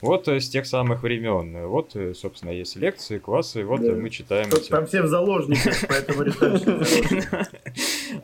[0.00, 1.66] вот с тех самых времен.
[1.66, 3.92] Вот, собственно, есть лекции, классы, вот да.
[3.92, 4.50] мы читаем.
[4.50, 6.24] Тут, там все в заложниках, поэтому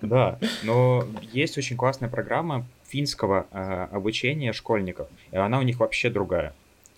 [0.03, 6.11] Да, но есть очень классная программа финского э, обучения школьников, и она у них вообще
[6.11, 6.55] другая.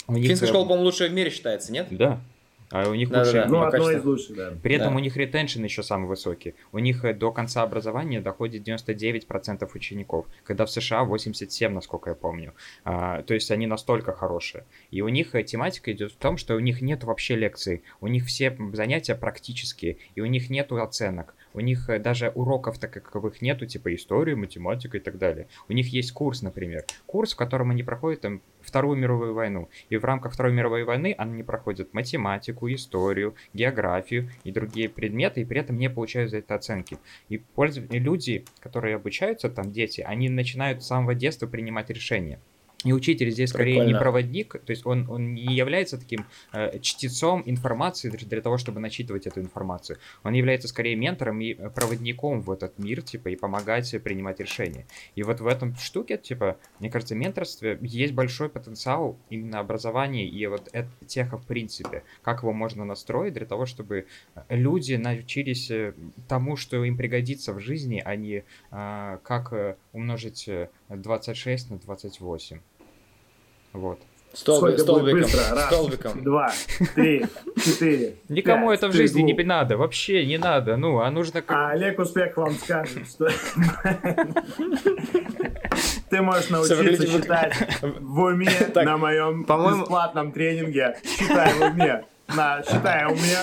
[0.09, 1.87] Финская школа, по-моему, лучшая в мире считается, нет?
[1.91, 2.21] Да,
[2.75, 3.33] а у них да, лучше...
[3.35, 4.53] Да, ну, одно из лучших, да.
[4.61, 4.97] При этом да.
[4.97, 6.57] у них ретеншн еще самый высокий.
[6.73, 12.17] У них э, до конца образования доходит 99% учеников, когда в США 87, насколько я
[12.17, 12.53] помню.
[12.85, 14.65] А, то есть они настолько хорошие.
[14.91, 17.85] И у них э, тематика идет в том, что у них нет вообще лекций.
[18.01, 21.37] У них все занятия практические, и у них нет оценок.
[21.53, 25.47] У них э, даже уроков таковых нету, типа истории, математика и так далее.
[25.69, 26.85] У них есть курс, например.
[27.07, 29.69] Курс, в котором они проходят там Вторую мировую войну.
[29.91, 35.45] И в рамках Второй мировой войны они проходят математику, историю, географию и другие предметы, и
[35.45, 36.99] при этом не получают за это оценки.
[37.29, 42.41] И пользователи, люди, которые обучаются там, дети, они начинают с самого детства принимать решения.
[42.85, 43.93] И учитель здесь скорее Прикольно.
[43.93, 48.81] не проводник, то есть он, он не является таким э, чтецом информации для того, чтобы
[48.81, 49.99] начитывать эту информацию.
[50.23, 54.87] Он является скорее ментором и э, проводником в этот мир, типа, и помогать принимать решения.
[55.15, 60.47] И вот в этом штуке, типа, мне кажется, менторстве есть большой потенциал именно образования и
[60.47, 62.03] вот это теха в принципе.
[62.23, 64.07] Как его можно настроить для того, чтобы
[64.49, 65.95] люди научились э,
[66.29, 70.49] тому, что им пригодится в жизни, а не э, как э, умножить
[70.89, 72.61] 26 на 28.
[73.75, 73.99] Вот.
[74.33, 75.55] Столбик, столбиком, быстро?
[75.55, 76.25] Раз, столбиком.
[76.25, 76.53] два,
[76.97, 77.25] три,
[77.57, 78.17] четыре.
[78.29, 79.39] Никому пять, это в жизни двух.
[79.39, 80.77] не надо, вообще не надо.
[80.77, 81.57] Ну, а нужно как...
[81.57, 83.29] А Олег Успех вам скажет, что
[86.11, 90.97] ты можешь научиться считать в уме на моем бесплатном тренинге.
[91.05, 92.05] Считай в уме.
[92.35, 93.39] На считай уме.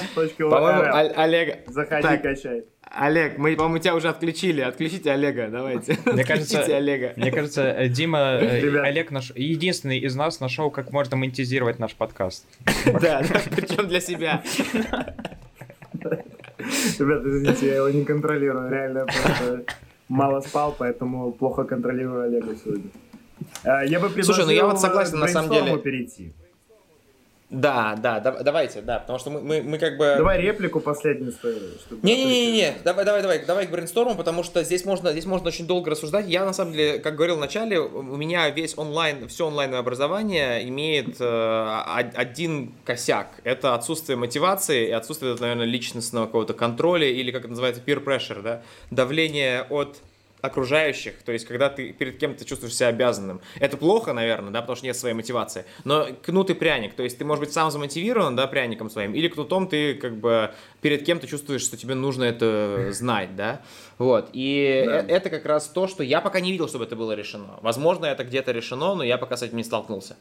[0.50, 1.70] По-моему, Олег...
[1.70, 2.63] Заходи, качай.
[2.93, 4.62] Олег, мы, по-моему, тебя уже отключили.
[4.62, 5.97] Отключите Олега, давайте.
[6.06, 7.13] Мне кажется, Олега.
[7.15, 8.82] Мне кажется, э, Дима, э.
[8.82, 12.45] Олег наш единственный из нас нашел, как можно монетизировать наш подкаст.
[13.01, 13.23] Да,
[13.56, 14.43] причем для себя.
[15.93, 18.69] Ребят, извините, я его не контролирую.
[18.69, 19.63] Реально просто
[20.10, 22.89] мало спал, поэтому плохо контролирую Олега сегодня.
[23.63, 25.77] Э, я бы предложил Слушай, ну я вот согласен на самом деле.
[25.77, 26.34] перейти.
[27.52, 30.16] Да, да, да, давайте, да, потому что мы, мы, мы как бы...
[30.18, 31.58] Давай реплику последнюю свою.
[32.02, 35.92] Не-не-не, давай, давай, давай, давай к брейнсторму, потому что здесь можно, здесь можно очень долго
[35.92, 36.28] рассуждать.
[36.30, 40.66] Я, на самом деле, как говорил в начале, у меня весь онлайн, все онлайновое образование
[40.70, 43.28] имеет э, один косяк.
[43.44, 48.42] Это отсутствие мотивации и отсутствие, наверное, личностного какого-то контроля или, как это называется, peer pressure,
[48.42, 48.62] да,
[48.92, 49.98] давление от
[50.41, 53.41] окружающих, то есть когда ты перед кем-то чувствуешь себя обязанным.
[53.60, 55.65] Это плохо, наверное, да, потому что нет своей мотивации.
[55.84, 59.27] Но кнут и пряник, то есть ты, может быть, сам замотивирован, да, пряником своим, или
[59.27, 60.51] кнутом ты как бы
[60.82, 63.62] перед кем-то чувствуешь, что тебе нужно это знать, да.
[63.97, 65.06] Вот, и да.
[65.08, 67.60] Это как раз то, что я пока не видел, чтобы это было решено.
[67.62, 70.15] Возможно, это где-то решено, но я пока с этим не столкнулся.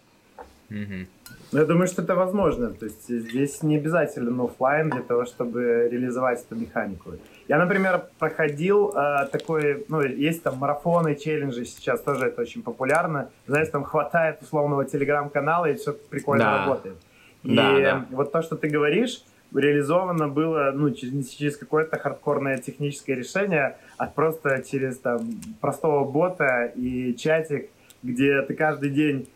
[0.70, 1.06] Угу.
[1.52, 2.70] Я думаю, что это возможно.
[2.70, 7.14] То есть здесь не обязательно офлайн для того, чтобы реализовать эту механику.
[7.50, 13.28] Я, например, проходил э, такой, ну, есть там марафоны, челленджи, сейчас тоже это очень популярно.
[13.48, 16.58] Знаешь, там хватает условного телеграм-канала, и все прикольно да.
[16.58, 16.94] работает.
[17.42, 18.06] И да, да.
[18.10, 23.76] вот то, что ты говоришь, реализовано было, ну, через, не через какое-то хардкорное техническое решение,
[23.98, 25.18] а просто через там
[25.60, 27.68] простого бота и чатик,
[28.04, 29.28] где ты каждый день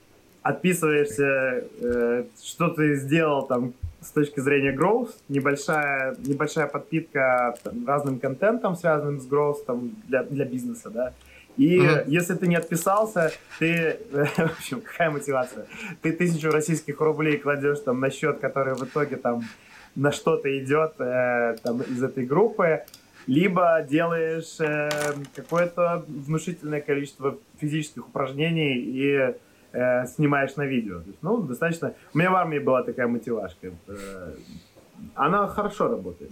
[0.42, 3.72] отписываешься, э, что ты сделал там
[4.04, 10.22] с точки зрения growth, небольшая, небольшая подпитка там, разным контентом, связанным с growth там, для,
[10.24, 11.12] для бизнеса, да.
[11.56, 12.04] И mm-hmm.
[12.08, 15.66] если ты не отписался, ты, в общем, какая мотивация?
[16.02, 19.42] Ты тысячу российских рублей кладешь там на счет, который в итоге там
[19.94, 22.82] на что-то идет э, там из этой группы,
[23.26, 24.90] либо делаешь э,
[25.34, 29.34] какое-то внушительное количество физических упражнений и
[29.74, 31.02] э, снимаешь на видео.
[31.06, 31.94] есть, ну, достаточно...
[32.12, 33.72] У меня в армии была такая мотивашка.
[33.88, 34.34] Э,
[35.14, 36.30] она хорошо работает.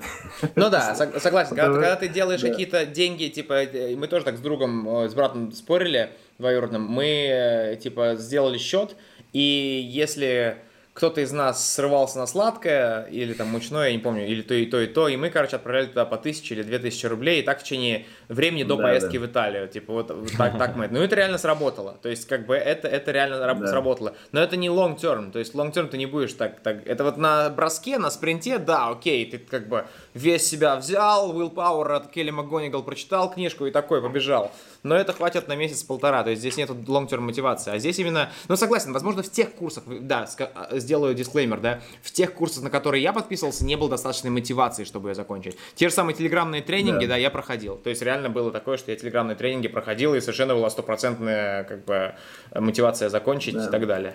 [0.54, 1.56] Ну да, согласен.
[1.56, 2.48] Когда, когда ты делаешь да.
[2.48, 7.78] какие-то деньги, типа, э, мы тоже так с другом, э, с братом спорили двоюродным, мы,
[7.82, 8.96] типа, сделали счет,
[9.32, 10.58] и если
[10.94, 14.66] кто-то из нас срывался на сладкое, или там мучное, я не помню, или то и
[14.66, 17.42] то, и то, и мы, короче, отправляли туда по тысяче или две тысячи рублей, и
[17.42, 19.26] так в течение времени до да, поездки да.
[19.26, 22.46] в Италию, типа вот, вот так, так мы, ну это реально сработало, то есть как
[22.46, 23.66] бы это, это реально да.
[23.66, 26.86] сработало, но это не long term, то есть long term ты не будешь так, так,
[26.86, 31.96] это вот на броске, на спринте, да, окей, ты как бы весь себя взял, willpower
[31.96, 36.40] от Келли МакГонигал прочитал книжку и такой побежал, но это хватит на месяц-полтора, то есть
[36.40, 40.26] здесь нет long term мотивации, а здесь именно, ну согласен, возможно в тех курсах, да,
[40.72, 45.10] сделаю дисклеймер, да, в тех курсах, на которые я подписывался, не было достаточной мотивации, чтобы
[45.10, 45.56] ее закончить.
[45.74, 47.76] Те же самые телеграммные тренинги, да, да я проходил.
[47.76, 51.84] То есть реально было такое, что я телеграммные тренинги проходил, и совершенно была стопроцентная как
[51.84, 52.14] бы
[52.54, 53.66] мотивация закончить да.
[53.66, 54.14] и так далее.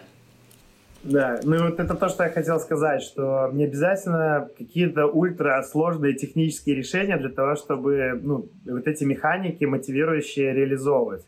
[1.03, 6.75] Да, ну вот это то, что я хотел сказать, что не обязательно какие-то ультрасложные технические
[6.75, 11.23] решения для того, чтобы ну, вот эти механики мотивирующие реализовывать.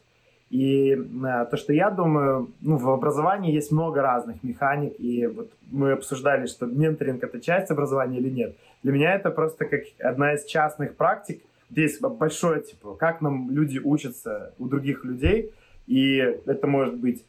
[0.50, 5.52] И э, то, что я думаю, ну, в образовании есть много разных механик, и вот
[5.70, 8.56] мы обсуждали, что менторинг это часть образования или нет.
[8.82, 11.42] Для меня это просто как одна из частных практик.
[11.70, 15.52] Здесь большое, типа, как нам люди учатся у других людей,
[15.88, 17.24] и это может быть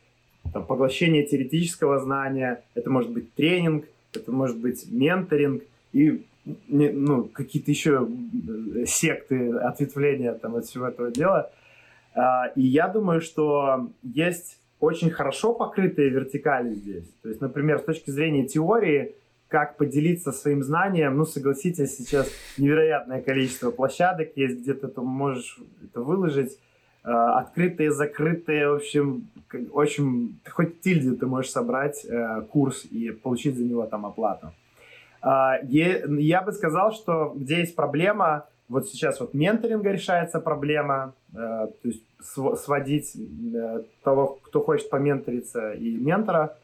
[0.52, 6.24] там, поглощение теоретического знания, это может быть тренинг, это может быть менторинг, и
[6.68, 11.50] ну, какие-то еще э, секты, ответвления там, от всего этого дела–
[12.14, 17.08] а, и я думаю, что есть очень хорошо покрытые вертикали здесь.
[17.22, 19.14] То есть, например, с точки зрения теории,
[19.50, 25.58] как поделиться своим знанием, ну, согласитесь, сейчас невероятное количество площадок есть, где ты это можешь
[25.84, 26.56] это выложить,
[27.02, 29.28] а, открытые, закрытые, в общем,
[29.72, 34.52] очень, хоть тильде ты можешь собрать э, курс и получить за него там оплату.
[35.20, 41.36] А, я бы сказал, что где есть проблема, вот сейчас вот менторинга решается проблема, э,
[41.36, 46.56] то есть сводить э, того, кто хочет поменториться, и ментора.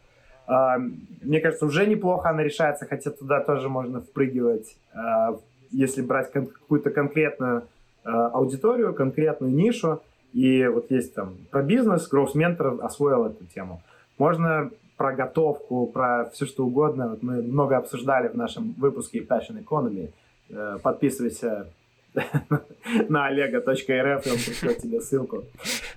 [0.49, 5.37] Мне кажется, уже неплохо она решается, хотя туда тоже можно впрыгивать, э,
[5.73, 7.65] если брать какую-то конкретную
[8.05, 10.03] э, аудиторию, конкретную нишу.
[10.33, 13.83] И вот есть там про бизнес, Growth Mentor освоил эту тему.
[14.19, 17.09] Можно про готовку, про все что угодно.
[17.09, 20.13] Вот мы много обсуждали в нашем выпуске Passion Economy.
[20.51, 21.67] Э, подписывайся
[23.09, 25.45] на олега.рф, и он пришлет тебе ссылку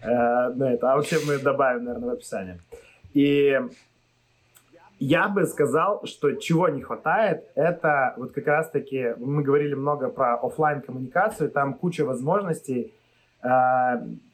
[0.02, 0.92] э, на это.
[0.92, 2.60] А вообще мы добавим, наверное, в описание.
[3.14, 3.60] И
[5.00, 10.36] я бы сказал, что чего не хватает, это вот как раз-таки, мы говорили много про
[10.36, 12.94] офлайн коммуникацию там куча возможностей,
[13.42, 13.48] э,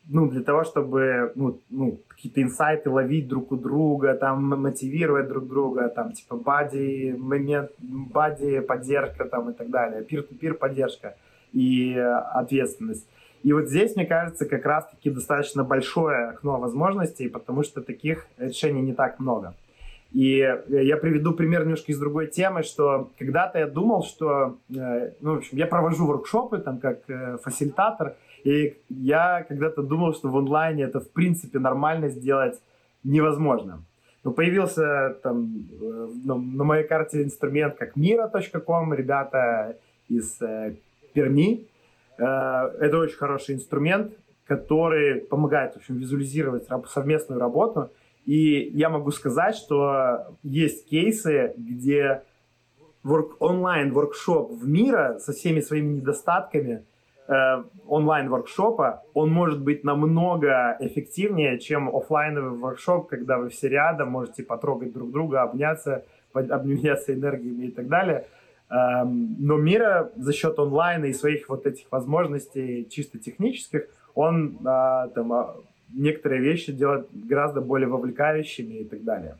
[0.08, 5.47] ну, для того, чтобы, ну, ну, какие-то инсайты ловить друг у друга, там, мотивировать друг
[5.47, 11.15] друга, там, типа, бади, момент, бади, поддержка, там, и так далее, пир-то-пир поддержка
[11.54, 13.08] и ответственность.
[13.43, 18.82] И вот здесь, мне кажется, как раз-таки достаточно большое окно возможностей, потому что таких решений
[18.82, 19.54] не так много.
[20.15, 20.38] И
[20.69, 25.38] я приведу пример немножко из другой темы, что когда-то я думал, что, э, ну, в
[25.39, 30.84] общем, я провожу воркшопы там как э, фасилитатор, и я когда-то думал, что в онлайне
[30.84, 32.62] это в принципе нормально сделать
[33.04, 33.84] невозможно.
[34.23, 39.75] Но появился там э, на моей карте инструмент как mira.com, ребята
[40.08, 40.39] из
[41.13, 41.67] Перми.
[42.17, 44.13] Э, это очень хороший инструмент,
[44.45, 47.91] который помогает в общем, визуализировать совместную работу.
[48.25, 52.23] И я могу сказать, что есть кейсы, где
[53.03, 56.85] work, онлайн-воркшоп в мира со всеми своими недостатками
[57.27, 64.43] э, онлайн-воркшопа, он может быть намного эффективнее, чем офлайновый воркшоп, когда вы все рядом можете
[64.43, 68.25] потрогать друг друга, обняться, обменяться энергиями и так далее.
[68.69, 75.09] Эм, но Мира за счет онлайна и своих вот этих возможностей чисто технических, он а,
[75.09, 75.55] там а,
[75.95, 79.38] некоторые вещи делает гораздо более вовлекающими и так далее.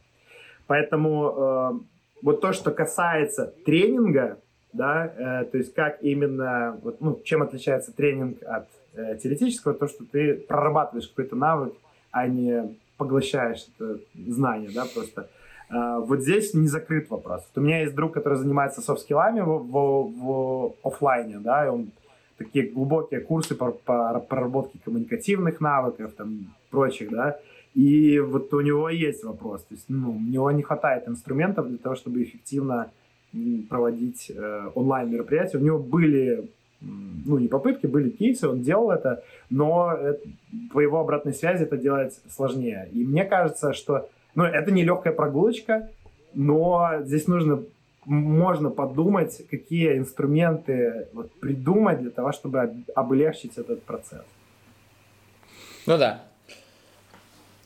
[0.68, 1.80] Поэтому э,
[2.22, 4.39] вот то, что касается тренинга,
[4.74, 9.88] да, э, то есть как именно, вот, ну, чем отличается тренинг от э, теоретического, то,
[9.88, 11.74] что ты прорабатываешь какой-то навык,
[12.12, 15.30] а не поглощаешь это знание, да, просто.
[15.70, 17.46] А, вот здесь не закрыт вопрос.
[17.54, 21.89] Вот у меня есть друг, который занимается софт-скиллами в, в, в офлайне, да, и он
[22.38, 27.39] такие глубокие курсы по, по проработке коммуникативных навыков, там, прочих, да,
[27.76, 31.78] и вот у него есть вопрос, то есть, ну, у него не хватает инструментов для
[31.78, 32.89] того, чтобы эффективно
[33.69, 35.58] проводить э, онлайн мероприятия.
[35.58, 36.50] У него были,
[36.82, 40.21] ну, не попытки, были кейсы, он делал это, но это,
[40.71, 42.88] по его обратной связи это делать сложнее.
[42.93, 45.89] И мне кажется, что ну, это не легкая прогулочка,
[46.34, 47.63] но здесь нужно
[48.06, 54.24] можно подумать, какие инструменты вот, придумать для того, чтобы облегчить этот процесс.
[55.86, 56.24] Ну да.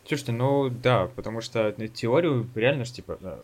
[0.06, 3.43] Слушайте, ну да, потому что теорию реально же, типа,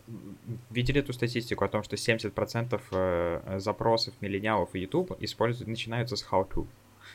[0.70, 6.26] видели эту статистику о том, что 70% э, запросов миллениалов и YouTube используют, начинаются с
[6.28, 6.66] how to.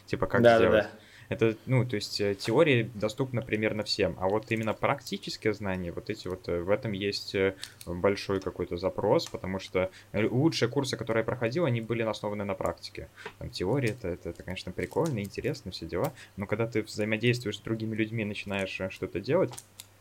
[0.06, 0.84] Типа, как да, сделать.
[0.84, 0.90] Да, да.
[1.32, 6.10] Это, ну, то есть э, теория доступна примерно всем, а вот именно практические знания, вот
[6.10, 7.38] эти вот, в этом есть
[7.86, 13.08] большой какой-то запрос, потому что лучшие курсы, которые я проходил, они были основаны на практике.
[13.40, 17.62] Там теория, это, это, это, конечно, прикольно, интересно, все дела, но когда ты взаимодействуешь с
[17.62, 19.54] другими людьми, начинаешь что-то делать,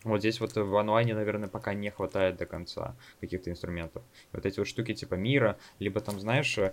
[0.04, 4.02] вот здесь вот в онлайне, наверное, пока не хватает до конца каких-то инструментов.
[4.32, 6.72] Вот эти вот штуки типа мира, либо там, знаешь, э,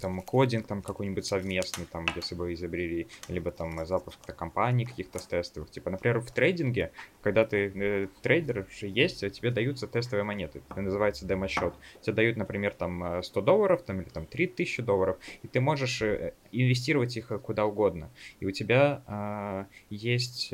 [0.00, 5.70] там кодинг там какой-нибудь совместный, там, если бы изобрели, либо там запуск компаний каких-то тестовых.
[5.70, 6.90] Типа, например, в трейдинге,
[7.22, 10.62] когда ты э, трейдер есть, а тебе даются тестовые монеты.
[10.70, 11.74] Это называется демо-счет.
[12.02, 16.02] Тебе дают, например, там 100 э, долларов, там, или там 3000 долларов, и ты можешь
[16.02, 18.10] э, инвестировать их куда угодно.
[18.40, 20.52] И у тебя э, есть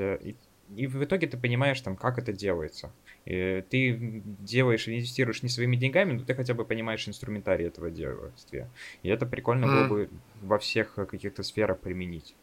[0.76, 2.92] и в итоге ты понимаешь, там, как это делается.
[3.24, 8.70] И ты делаешь, инвестируешь не своими деньгами, но ты хотя бы понимаешь инструментарий этого действия.
[9.02, 9.68] И это прикольно mm.
[9.68, 10.10] было бы
[10.40, 12.34] во всех каких-то сферах применить.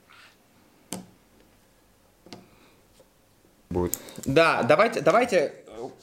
[3.69, 3.99] Будет.
[4.25, 5.53] Да, давайте, давайте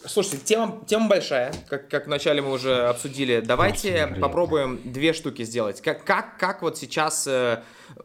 [0.04, 3.40] Слушайте, тема, тема большая, как, как вначале мы уже обсудили.
[3.40, 5.80] Давайте попробуем две штуки сделать.
[5.80, 7.26] Как, как, как вот сейчас...
[7.26, 7.62] Э,
[7.96, 8.02] э,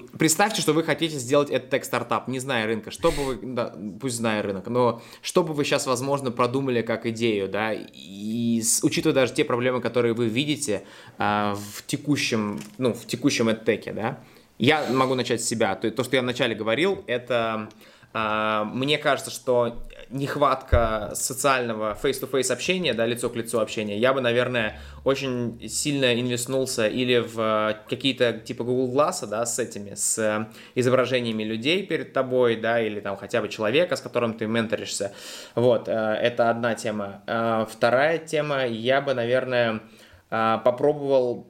[0.00, 2.90] представьте, что вы хотите сделать этот тег-стартап, не зная рынка.
[2.90, 3.38] Что бы вы...
[3.42, 8.60] Да, пусть зная рынок, но что бы вы сейчас, возможно, продумали как идею, да, и
[8.62, 10.84] с, учитывая даже те проблемы, которые вы видите
[11.18, 14.20] э, в текущем, ну, в текущем эдтеке, да.
[14.58, 15.74] Я могу начать с себя.
[15.74, 17.68] То, то что я вначале говорил, это...
[18.14, 24.20] Uh, мне кажется, что нехватка социального face-to-face общения, да, лицо к лицу общения, я бы,
[24.20, 30.48] наверное, очень сильно инвестнулся или в э, какие-то типа Google Glass, да, с этими, с
[30.74, 35.12] изображениями людей перед тобой, да, или там хотя бы человека, с которым ты менторишься.
[35.54, 37.22] Вот, э, это одна тема.
[37.70, 39.80] Вторая тема, я бы, наверное,
[40.28, 41.46] попробовал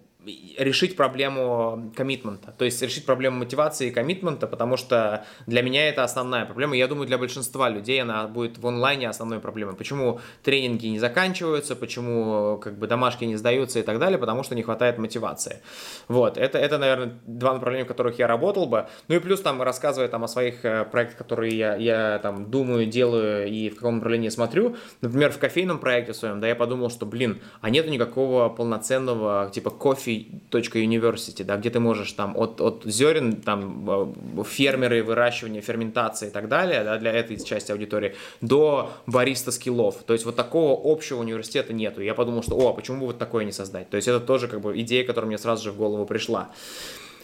[0.58, 6.04] решить проблему коммитмента, то есть решить проблему мотивации и коммитмента, потому что для меня это
[6.04, 6.76] основная проблема.
[6.76, 9.74] Я думаю, для большинства людей она будет в онлайне основной проблемой.
[9.76, 14.54] Почему тренинги не заканчиваются, почему как бы домашки не сдаются и так далее, потому что
[14.54, 15.62] не хватает мотивации.
[16.08, 18.86] Вот, это, это наверное, два направления, в которых я работал бы.
[19.08, 22.86] Ну и плюс там рассказывая там о своих э, проектах, которые я, я там думаю,
[22.86, 24.76] делаю и в каком направлении смотрю.
[25.00, 29.70] Например, в кофейном проекте своем, да, я подумал, что, блин, а нету никакого полноценного типа
[29.70, 30.15] кофе
[30.50, 36.30] .university, да, где ты можешь там от, от зерен, там, э, фермеры, выращивания, ферментации и
[36.30, 40.02] так далее, да, для этой части аудитории, до бариста скиллов.
[40.06, 42.00] То есть вот такого общего университета нету.
[42.00, 43.90] Я подумал, что, о, а почему бы вот такое не создать?
[43.90, 46.50] То есть это тоже как бы идея, которая мне сразу же в голову пришла.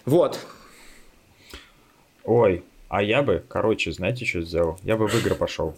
[0.04, 0.38] Вот.
[2.24, 4.78] Ой, а я бы, короче, знаете, что сделал?
[4.82, 5.74] Я бы в игры пошел.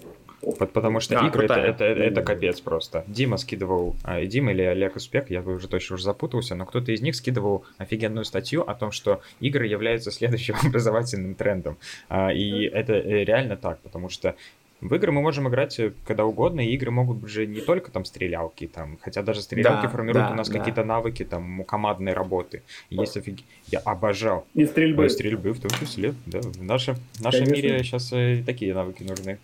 [0.72, 3.04] Потому что а, игры это, это, это, это капец просто.
[3.06, 7.00] Дима скидывал, а, Дима или Олег Успех, я уже точно уже запутался, но кто-то из
[7.00, 11.78] них скидывал офигенную статью о том, что игры являются следующим образовательным трендом.
[12.08, 14.34] А, и это э, реально так, потому что
[14.80, 17.90] в игры мы можем играть э, когда угодно, и игры могут быть же не только
[17.90, 20.58] там стрелялки, там, хотя даже стрелялки да, формируют да, у нас да.
[20.58, 22.62] какие-то навыки там командной работы.
[22.90, 23.40] Есть офиг...
[23.68, 24.46] Я обожал.
[24.54, 25.06] И стрельбы.
[25.06, 26.40] И стрельбы в том числе, да.
[26.40, 27.54] В, наше, в нашем Конечно.
[27.54, 29.38] мире сейчас э, такие навыки нужны.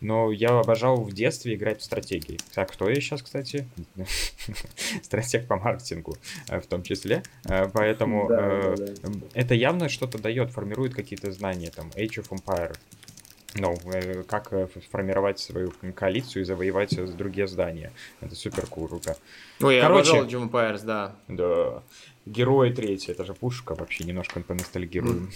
[0.00, 2.38] Но я обожал в детстве играть в стратегии.
[2.54, 3.68] Так, кто я сейчас, кстати?
[5.02, 6.16] Стратег по маркетингу
[6.48, 7.22] э, в том числе.
[7.44, 8.28] Поэтому
[9.34, 12.76] это явно что-то дает, формирует какие-то знания, там, Age of Empire,
[13.54, 17.92] ну, э, как э, формировать свою коалицию и завоевать другие здания.
[18.20, 19.16] Это супер круто.
[19.60, 21.14] Ой, я Короче, обожал Doom Empires, да.
[21.28, 21.82] Да.
[22.24, 25.30] Герои третий, это же пушка вообще, немножко поностальгируем.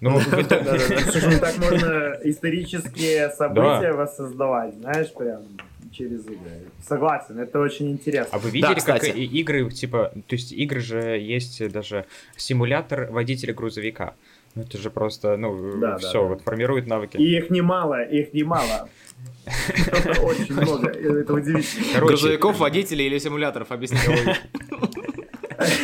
[0.00, 5.42] Ну, Слушай, так можно исторические события воссоздавать, знаешь, прям
[5.90, 6.68] через игры.
[6.86, 8.28] Согласен, это очень интересно.
[8.32, 12.04] А вы видели, как игры, типа, то есть игры же есть даже
[12.36, 14.14] симулятор водителя грузовика.
[14.58, 17.16] Ну, это же просто, ну, да, все, да, вот формирует навыки.
[17.16, 18.88] И их немало, их немало.
[20.20, 22.00] Очень много, это удивительно.
[22.00, 23.98] Грузовиков, водителей или симуляторов, объясни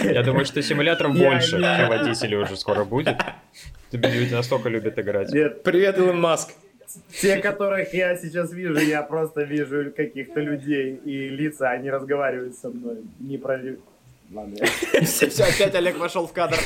[0.02, 3.16] Я думаю, что симуляторов больше, чем водителей уже скоро будет.
[3.92, 5.32] Тебе люди настолько любят играть.
[5.32, 5.62] Нет.
[5.62, 6.50] Привет, Илон Маск.
[7.20, 12.70] Те, которых я сейчас вижу, я просто вижу каких-то людей и лица, они разговаривают со
[12.70, 13.02] мной.
[13.20, 13.56] Не про
[14.32, 14.56] ладно.
[15.02, 16.58] Все, опять Олег вошел в кадр.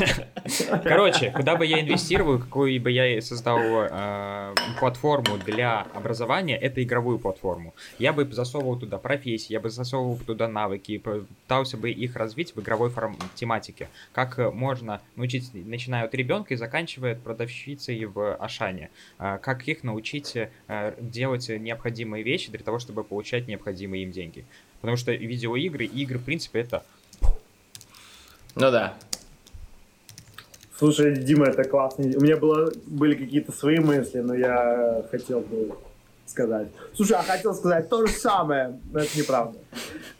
[0.82, 7.18] Короче, куда бы я инвестировал, какую бы я создал э, платформу для образования, это игровую
[7.18, 7.74] платформу.
[7.98, 12.60] Я бы засовывал туда профессии, я бы засовывал туда навыки, пытался бы их развить в
[12.60, 13.88] игровой форм- тематике.
[14.12, 18.90] Как можно научить, начиная от ребенка и заканчивая продавщицей в Ашане.
[19.18, 24.44] Э, как их научить э, делать необходимые вещи для того, чтобы получать необходимые им деньги.
[24.80, 26.84] Потому что видеоигры, игры, в принципе, это
[28.54, 28.94] ну да.
[30.78, 32.04] Слушай, Дима, это классно.
[32.04, 35.76] У меня было, были какие-то свои мысли, но я хотел бы
[36.26, 36.68] сказать.
[36.94, 39.58] Слушай, а хотел сказать то же самое, но это неправда.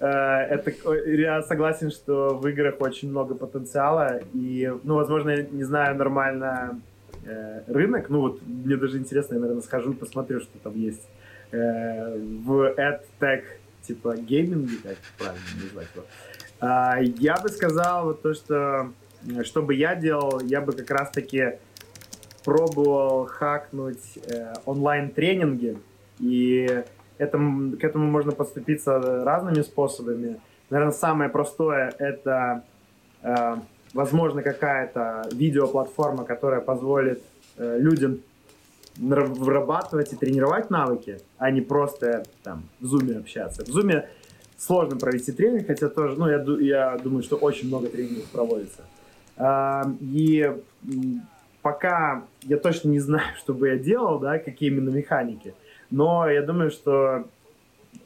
[0.01, 0.73] Э, это,
[1.07, 6.81] я согласен, что в играх очень много потенциала, и, ну, возможно, я не знаю нормально
[7.25, 11.07] э, рынок, ну вот мне даже интересно, я, наверное, схожу и посмотрю, что там есть
[11.53, 13.45] э, в AdTech,
[13.83, 16.05] типа гейминге, как правильно назвать его.
[16.61, 18.93] А, я бы сказал вот то, что
[19.43, 21.59] что бы я делал, я бы как раз-таки
[22.45, 25.77] пробовал хакнуть э, онлайн-тренинги,
[26.19, 26.85] и
[27.19, 30.41] это, к этому можно подступиться разными способами.
[30.71, 32.65] Наверное, самое простое— это,
[33.23, 33.57] э,
[33.93, 37.23] возможно, какая-то видеоплатформа, которая позволит
[37.57, 38.21] э, людям
[38.97, 43.65] вырабатывать и тренировать навыки, а не просто там в зуме общаться.
[43.65, 44.09] В зуме
[44.59, 48.83] сложно провести тренинг, хотя тоже, ну, я, я думаю, что очень много тренингов проводится.
[49.37, 50.53] А, и
[51.63, 55.55] пока я точно не знаю, что бы я делал, да, какие именно механики,
[55.91, 57.25] но я думаю, что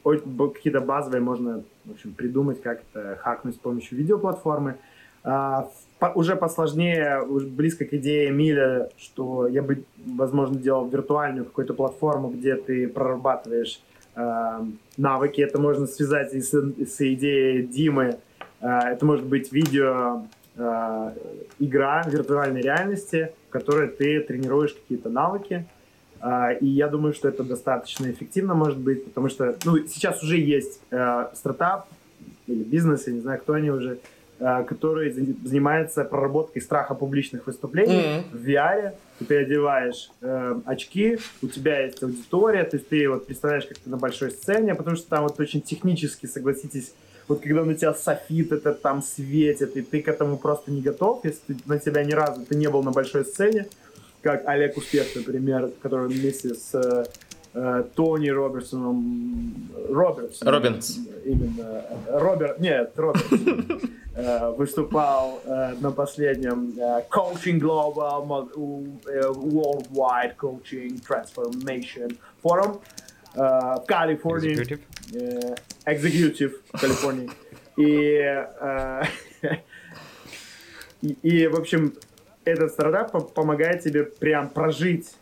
[0.04, 4.76] какие-то базовые можно, в общем, придумать, как это хакнуть с помощью видеоплатформы.
[5.24, 5.68] А,
[6.14, 12.56] уже посложнее, близко к идее Миля, что я бы, возможно, делал виртуальную какую-то платформу, где
[12.56, 13.80] ты прорабатываешь
[14.14, 15.40] навыки.
[15.40, 18.18] Это можно связать и с, с идеей Димы.
[18.62, 20.22] Э, это может быть видео
[20.56, 21.12] э,
[21.58, 25.66] игра виртуальной реальности, в которой ты тренируешь какие-то навыки.
[26.20, 30.38] Э, и я думаю, что это достаточно эффективно может быть, потому что ну, сейчас уже
[30.38, 30.80] есть
[31.34, 31.88] стартап
[32.46, 33.98] или бизнес, я не знаю, кто они уже,
[34.66, 38.36] который занимается проработкой страха публичных выступлений mm-hmm.
[38.36, 38.94] в VR.
[39.26, 43.88] Ты одеваешь э, очки, у тебя есть аудитория, то есть ты вот представляешь, как ты
[43.88, 46.92] на большой сцене, потому что там вот очень технически, согласитесь,
[47.28, 51.24] вот когда на тебя софит это там светит, и ты к этому просто не готов,
[51.24, 53.66] если ты, на тебя ни разу ты не был на большой сцене,
[54.22, 57.04] как Олег Успех, например, который вместе с э,
[57.94, 59.54] Тони Робертсоном
[59.88, 60.42] Робертс.
[60.42, 60.98] Робинс.
[61.24, 61.84] Именно.
[62.08, 63.26] Роберт, нет, Робертс.
[64.14, 68.26] Э, выступал э, на последнем э, Coaching Global
[69.06, 72.82] Worldwide Coaching Transformation Forum
[73.34, 74.54] в Калифорнии.
[74.54, 75.58] Executive.
[75.86, 77.30] Executive в Калифорнии.
[77.78, 78.44] И,
[81.00, 81.94] и, и, в общем,
[82.44, 85.14] этот стартап помогает тебе прям прожить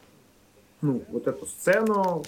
[0.83, 2.25] ну, вот эту сцену,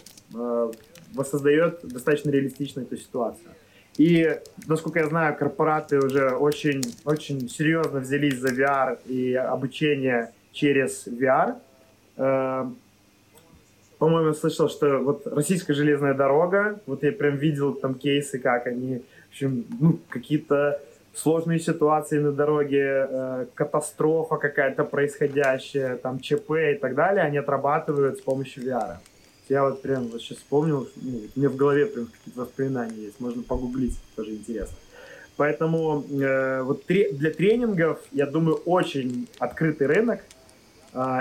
[1.14, 3.50] воссоздает достаточно реалистично эту ситуацию.
[3.98, 11.06] И, насколько я знаю, корпораты уже очень, очень серьезно взялись за VR и обучение через
[11.06, 11.56] VR.
[12.16, 12.70] Э,
[13.98, 19.02] по-моему, слышал, что вот российская железная дорога, вот я прям видел там кейсы, как они,
[19.28, 20.80] в общем, ну, какие-то
[21.14, 28.18] сложные ситуации на дороге, э, катастрофа какая-то происходящая, там ЧП и так далее, они отрабатывают
[28.18, 28.96] с помощью VR.
[29.48, 33.42] Я вот прям вот сейчас вспомнил, ну, меня в голове прям какие-то воспоминания есть, можно
[33.42, 34.76] погуглить, тоже интересно.
[35.36, 40.20] Поэтому э, вот тре- для тренингов, я думаю, очень открытый рынок,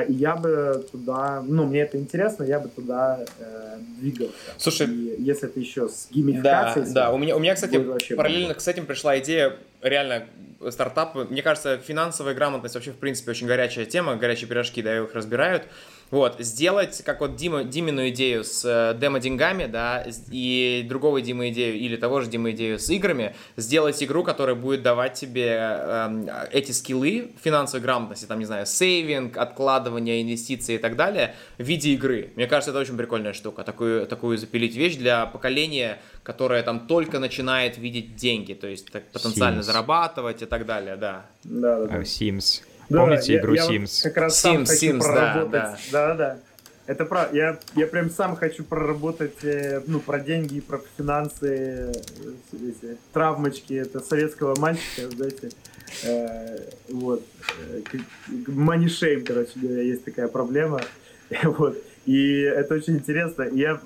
[0.07, 4.33] и я бы туда, ну, мне это интересно, я бы туда э, двигался.
[4.57, 6.87] Слушай, и если это еще с геймификацией...
[6.87, 7.77] Да, да, у меня, у меня, кстати,
[8.15, 10.25] параллельно с этим пришла идея реально
[10.69, 11.15] стартап.
[11.29, 15.63] Мне кажется, финансовая грамотность вообще, в принципе, очень горячая тема, горячие пирожки, да, их разбирают.
[16.11, 21.75] Вот, сделать, как вот Дима, Димину идею с э, демо-деньгами, да, и другого Дима идею,
[21.77, 26.73] или того же Дима идею с играми, сделать игру, которая будет давать тебе э, эти
[26.73, 32.31] скиллы финансовой грамотности, там, не знаю, сейвинг, откладывание, инвестиции и так далее, в виде игры.
[32.35, 37.19] Мне кажется, это очень прикольная штука, такую, такую запилить вещь для поколения, которое там только
[37.19, 39.63] начинает видеть деньги, то есть так, потенциально Sims.
[39.63, 41.25] зарабатывать и так далее, да.
[41.45, 42.01] Да, да, да.
[42.01, 42.63] Sims.
[42.91, 44.03] Да, Помните игру я, Sims?
[44.03, 45.51] Как раз Sims, сам хочу Sims, проработать.
[45.51, 46.07] Да, да.
[46.07, 46.37] да, да.
[46.87, 47.37] Это правда.
[47.37, 51.91] Я, я прям сам хочу проработать э, ну, про деньги, про финансы, э,
[52.53, 55.51] эти, травмочки это советского мальчика, знаете.
[56.03, 57.23] Э, вот.
[58.29, 60.81] Money shame, короче говоря, есть такая проблема.
[61.43, 61.77] вот.
[62.05, 63.43] И это очень интересно.
[63.43, 63.79] Я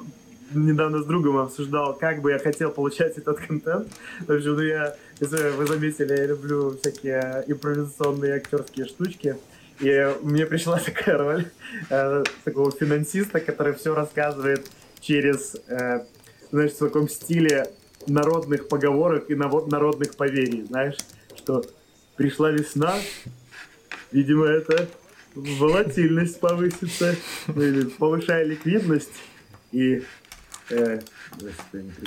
[0.52, 3.88] недавно с другом обсуждал, как бы я хотел получать этот контент.
[4.22, 9.38] В общем, ну я, если вы заметили, я люблю всякие импровизационные актерские штучки.
[9.80, 11.46] И мне пришла такая роль
[11.90, 14.66] э, такого финансиста, который все рассказывает
[15.00, 16.06] через, э,
[16.52, 17.68] знаешь, в таком стиле
[18.08, 20.98] народных поговорок и народных поверий, знаешь,
[21.36, 21.64] что
[22.16, 22.96] пришла весна,
[24.12, 24.88] видимо, это
[25.34, 27.16] волатильность повысится,
[27.48, 29.12] ну, или повышая ликвидность,
[29.72, 30.04] и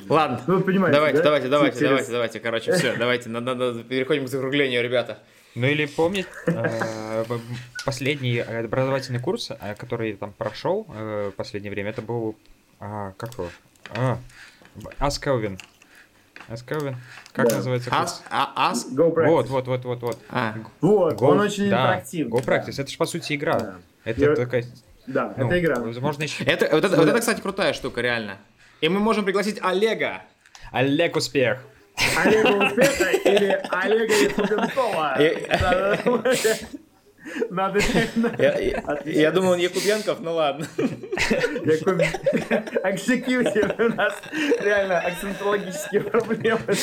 [0.08, 1.24] Ладно, ну, понимаете, давайте, да?
[1.24, 1.88] давайте, давайте, Через...
[1.88, 5.18] давайте, давайте, короче, все, давайте, надо, надо, переходим к закруглению, ребята.
[5.54, 7.24] Ну или помнить э,
[7.84, 12.36] последний образовательный курс, э, который там прошел в последнее время, это был,
[12.80, 13.48] а, как его,
[13.94, 14.18] а,
[14.98, 15.58] Аскелвин.
[16.48, 16.96] Аскелвин,
[17.32, 18.22] как называется курс?
[18.30, 18.86] Ас?
[18.92, 19.26] Go Practice.
[19.26, 20.18] Вот, вот, вот, вот, вот.
[20.30, 20.54] А.
[20.80, 22.32] Вот, он очень интерактивный.
[22.32, 23.76] Go Practice, это же по сути игра.
[24.04, 24.64] Это такая
[25.08, 25.80] да, ну, это игра.
[25.80, 26.44] Возможно, еще...
[26.44, 28.38] Это, вот, это, вот это, кстати, крутая штука, реально.
[28.80, 30.22] И мы можем пригласить Олега.
[30.70, 31.58] Олег Успех.
[32.16, 35.18] Олег Успеха или Олега Якубенкова.
[37.50, 37.80] Надо...
[38.38, 40.66] Я, я, я думал, он Якубенков, ну ладно.
[40.78, 42.00] Якуб...
[43.78, 44.14] У нас
[44.60, 46.74] реально акцентологические проблемы.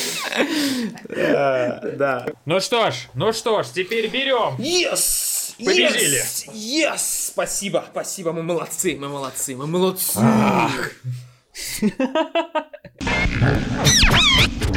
[1.96, 2.26] Да.
[2.44, 4.56] Ну что ж, ну что ж, теперь берем.
[4.58, 5.35] Yes!
[5.58, 6.18] Победили.
[6.18, 6.46] Yes!
[6.52, 7.28] yes!
[7.32, 10.20] Спасибо, спасибо, мы молодцы, мы молодцы, мы молодцы.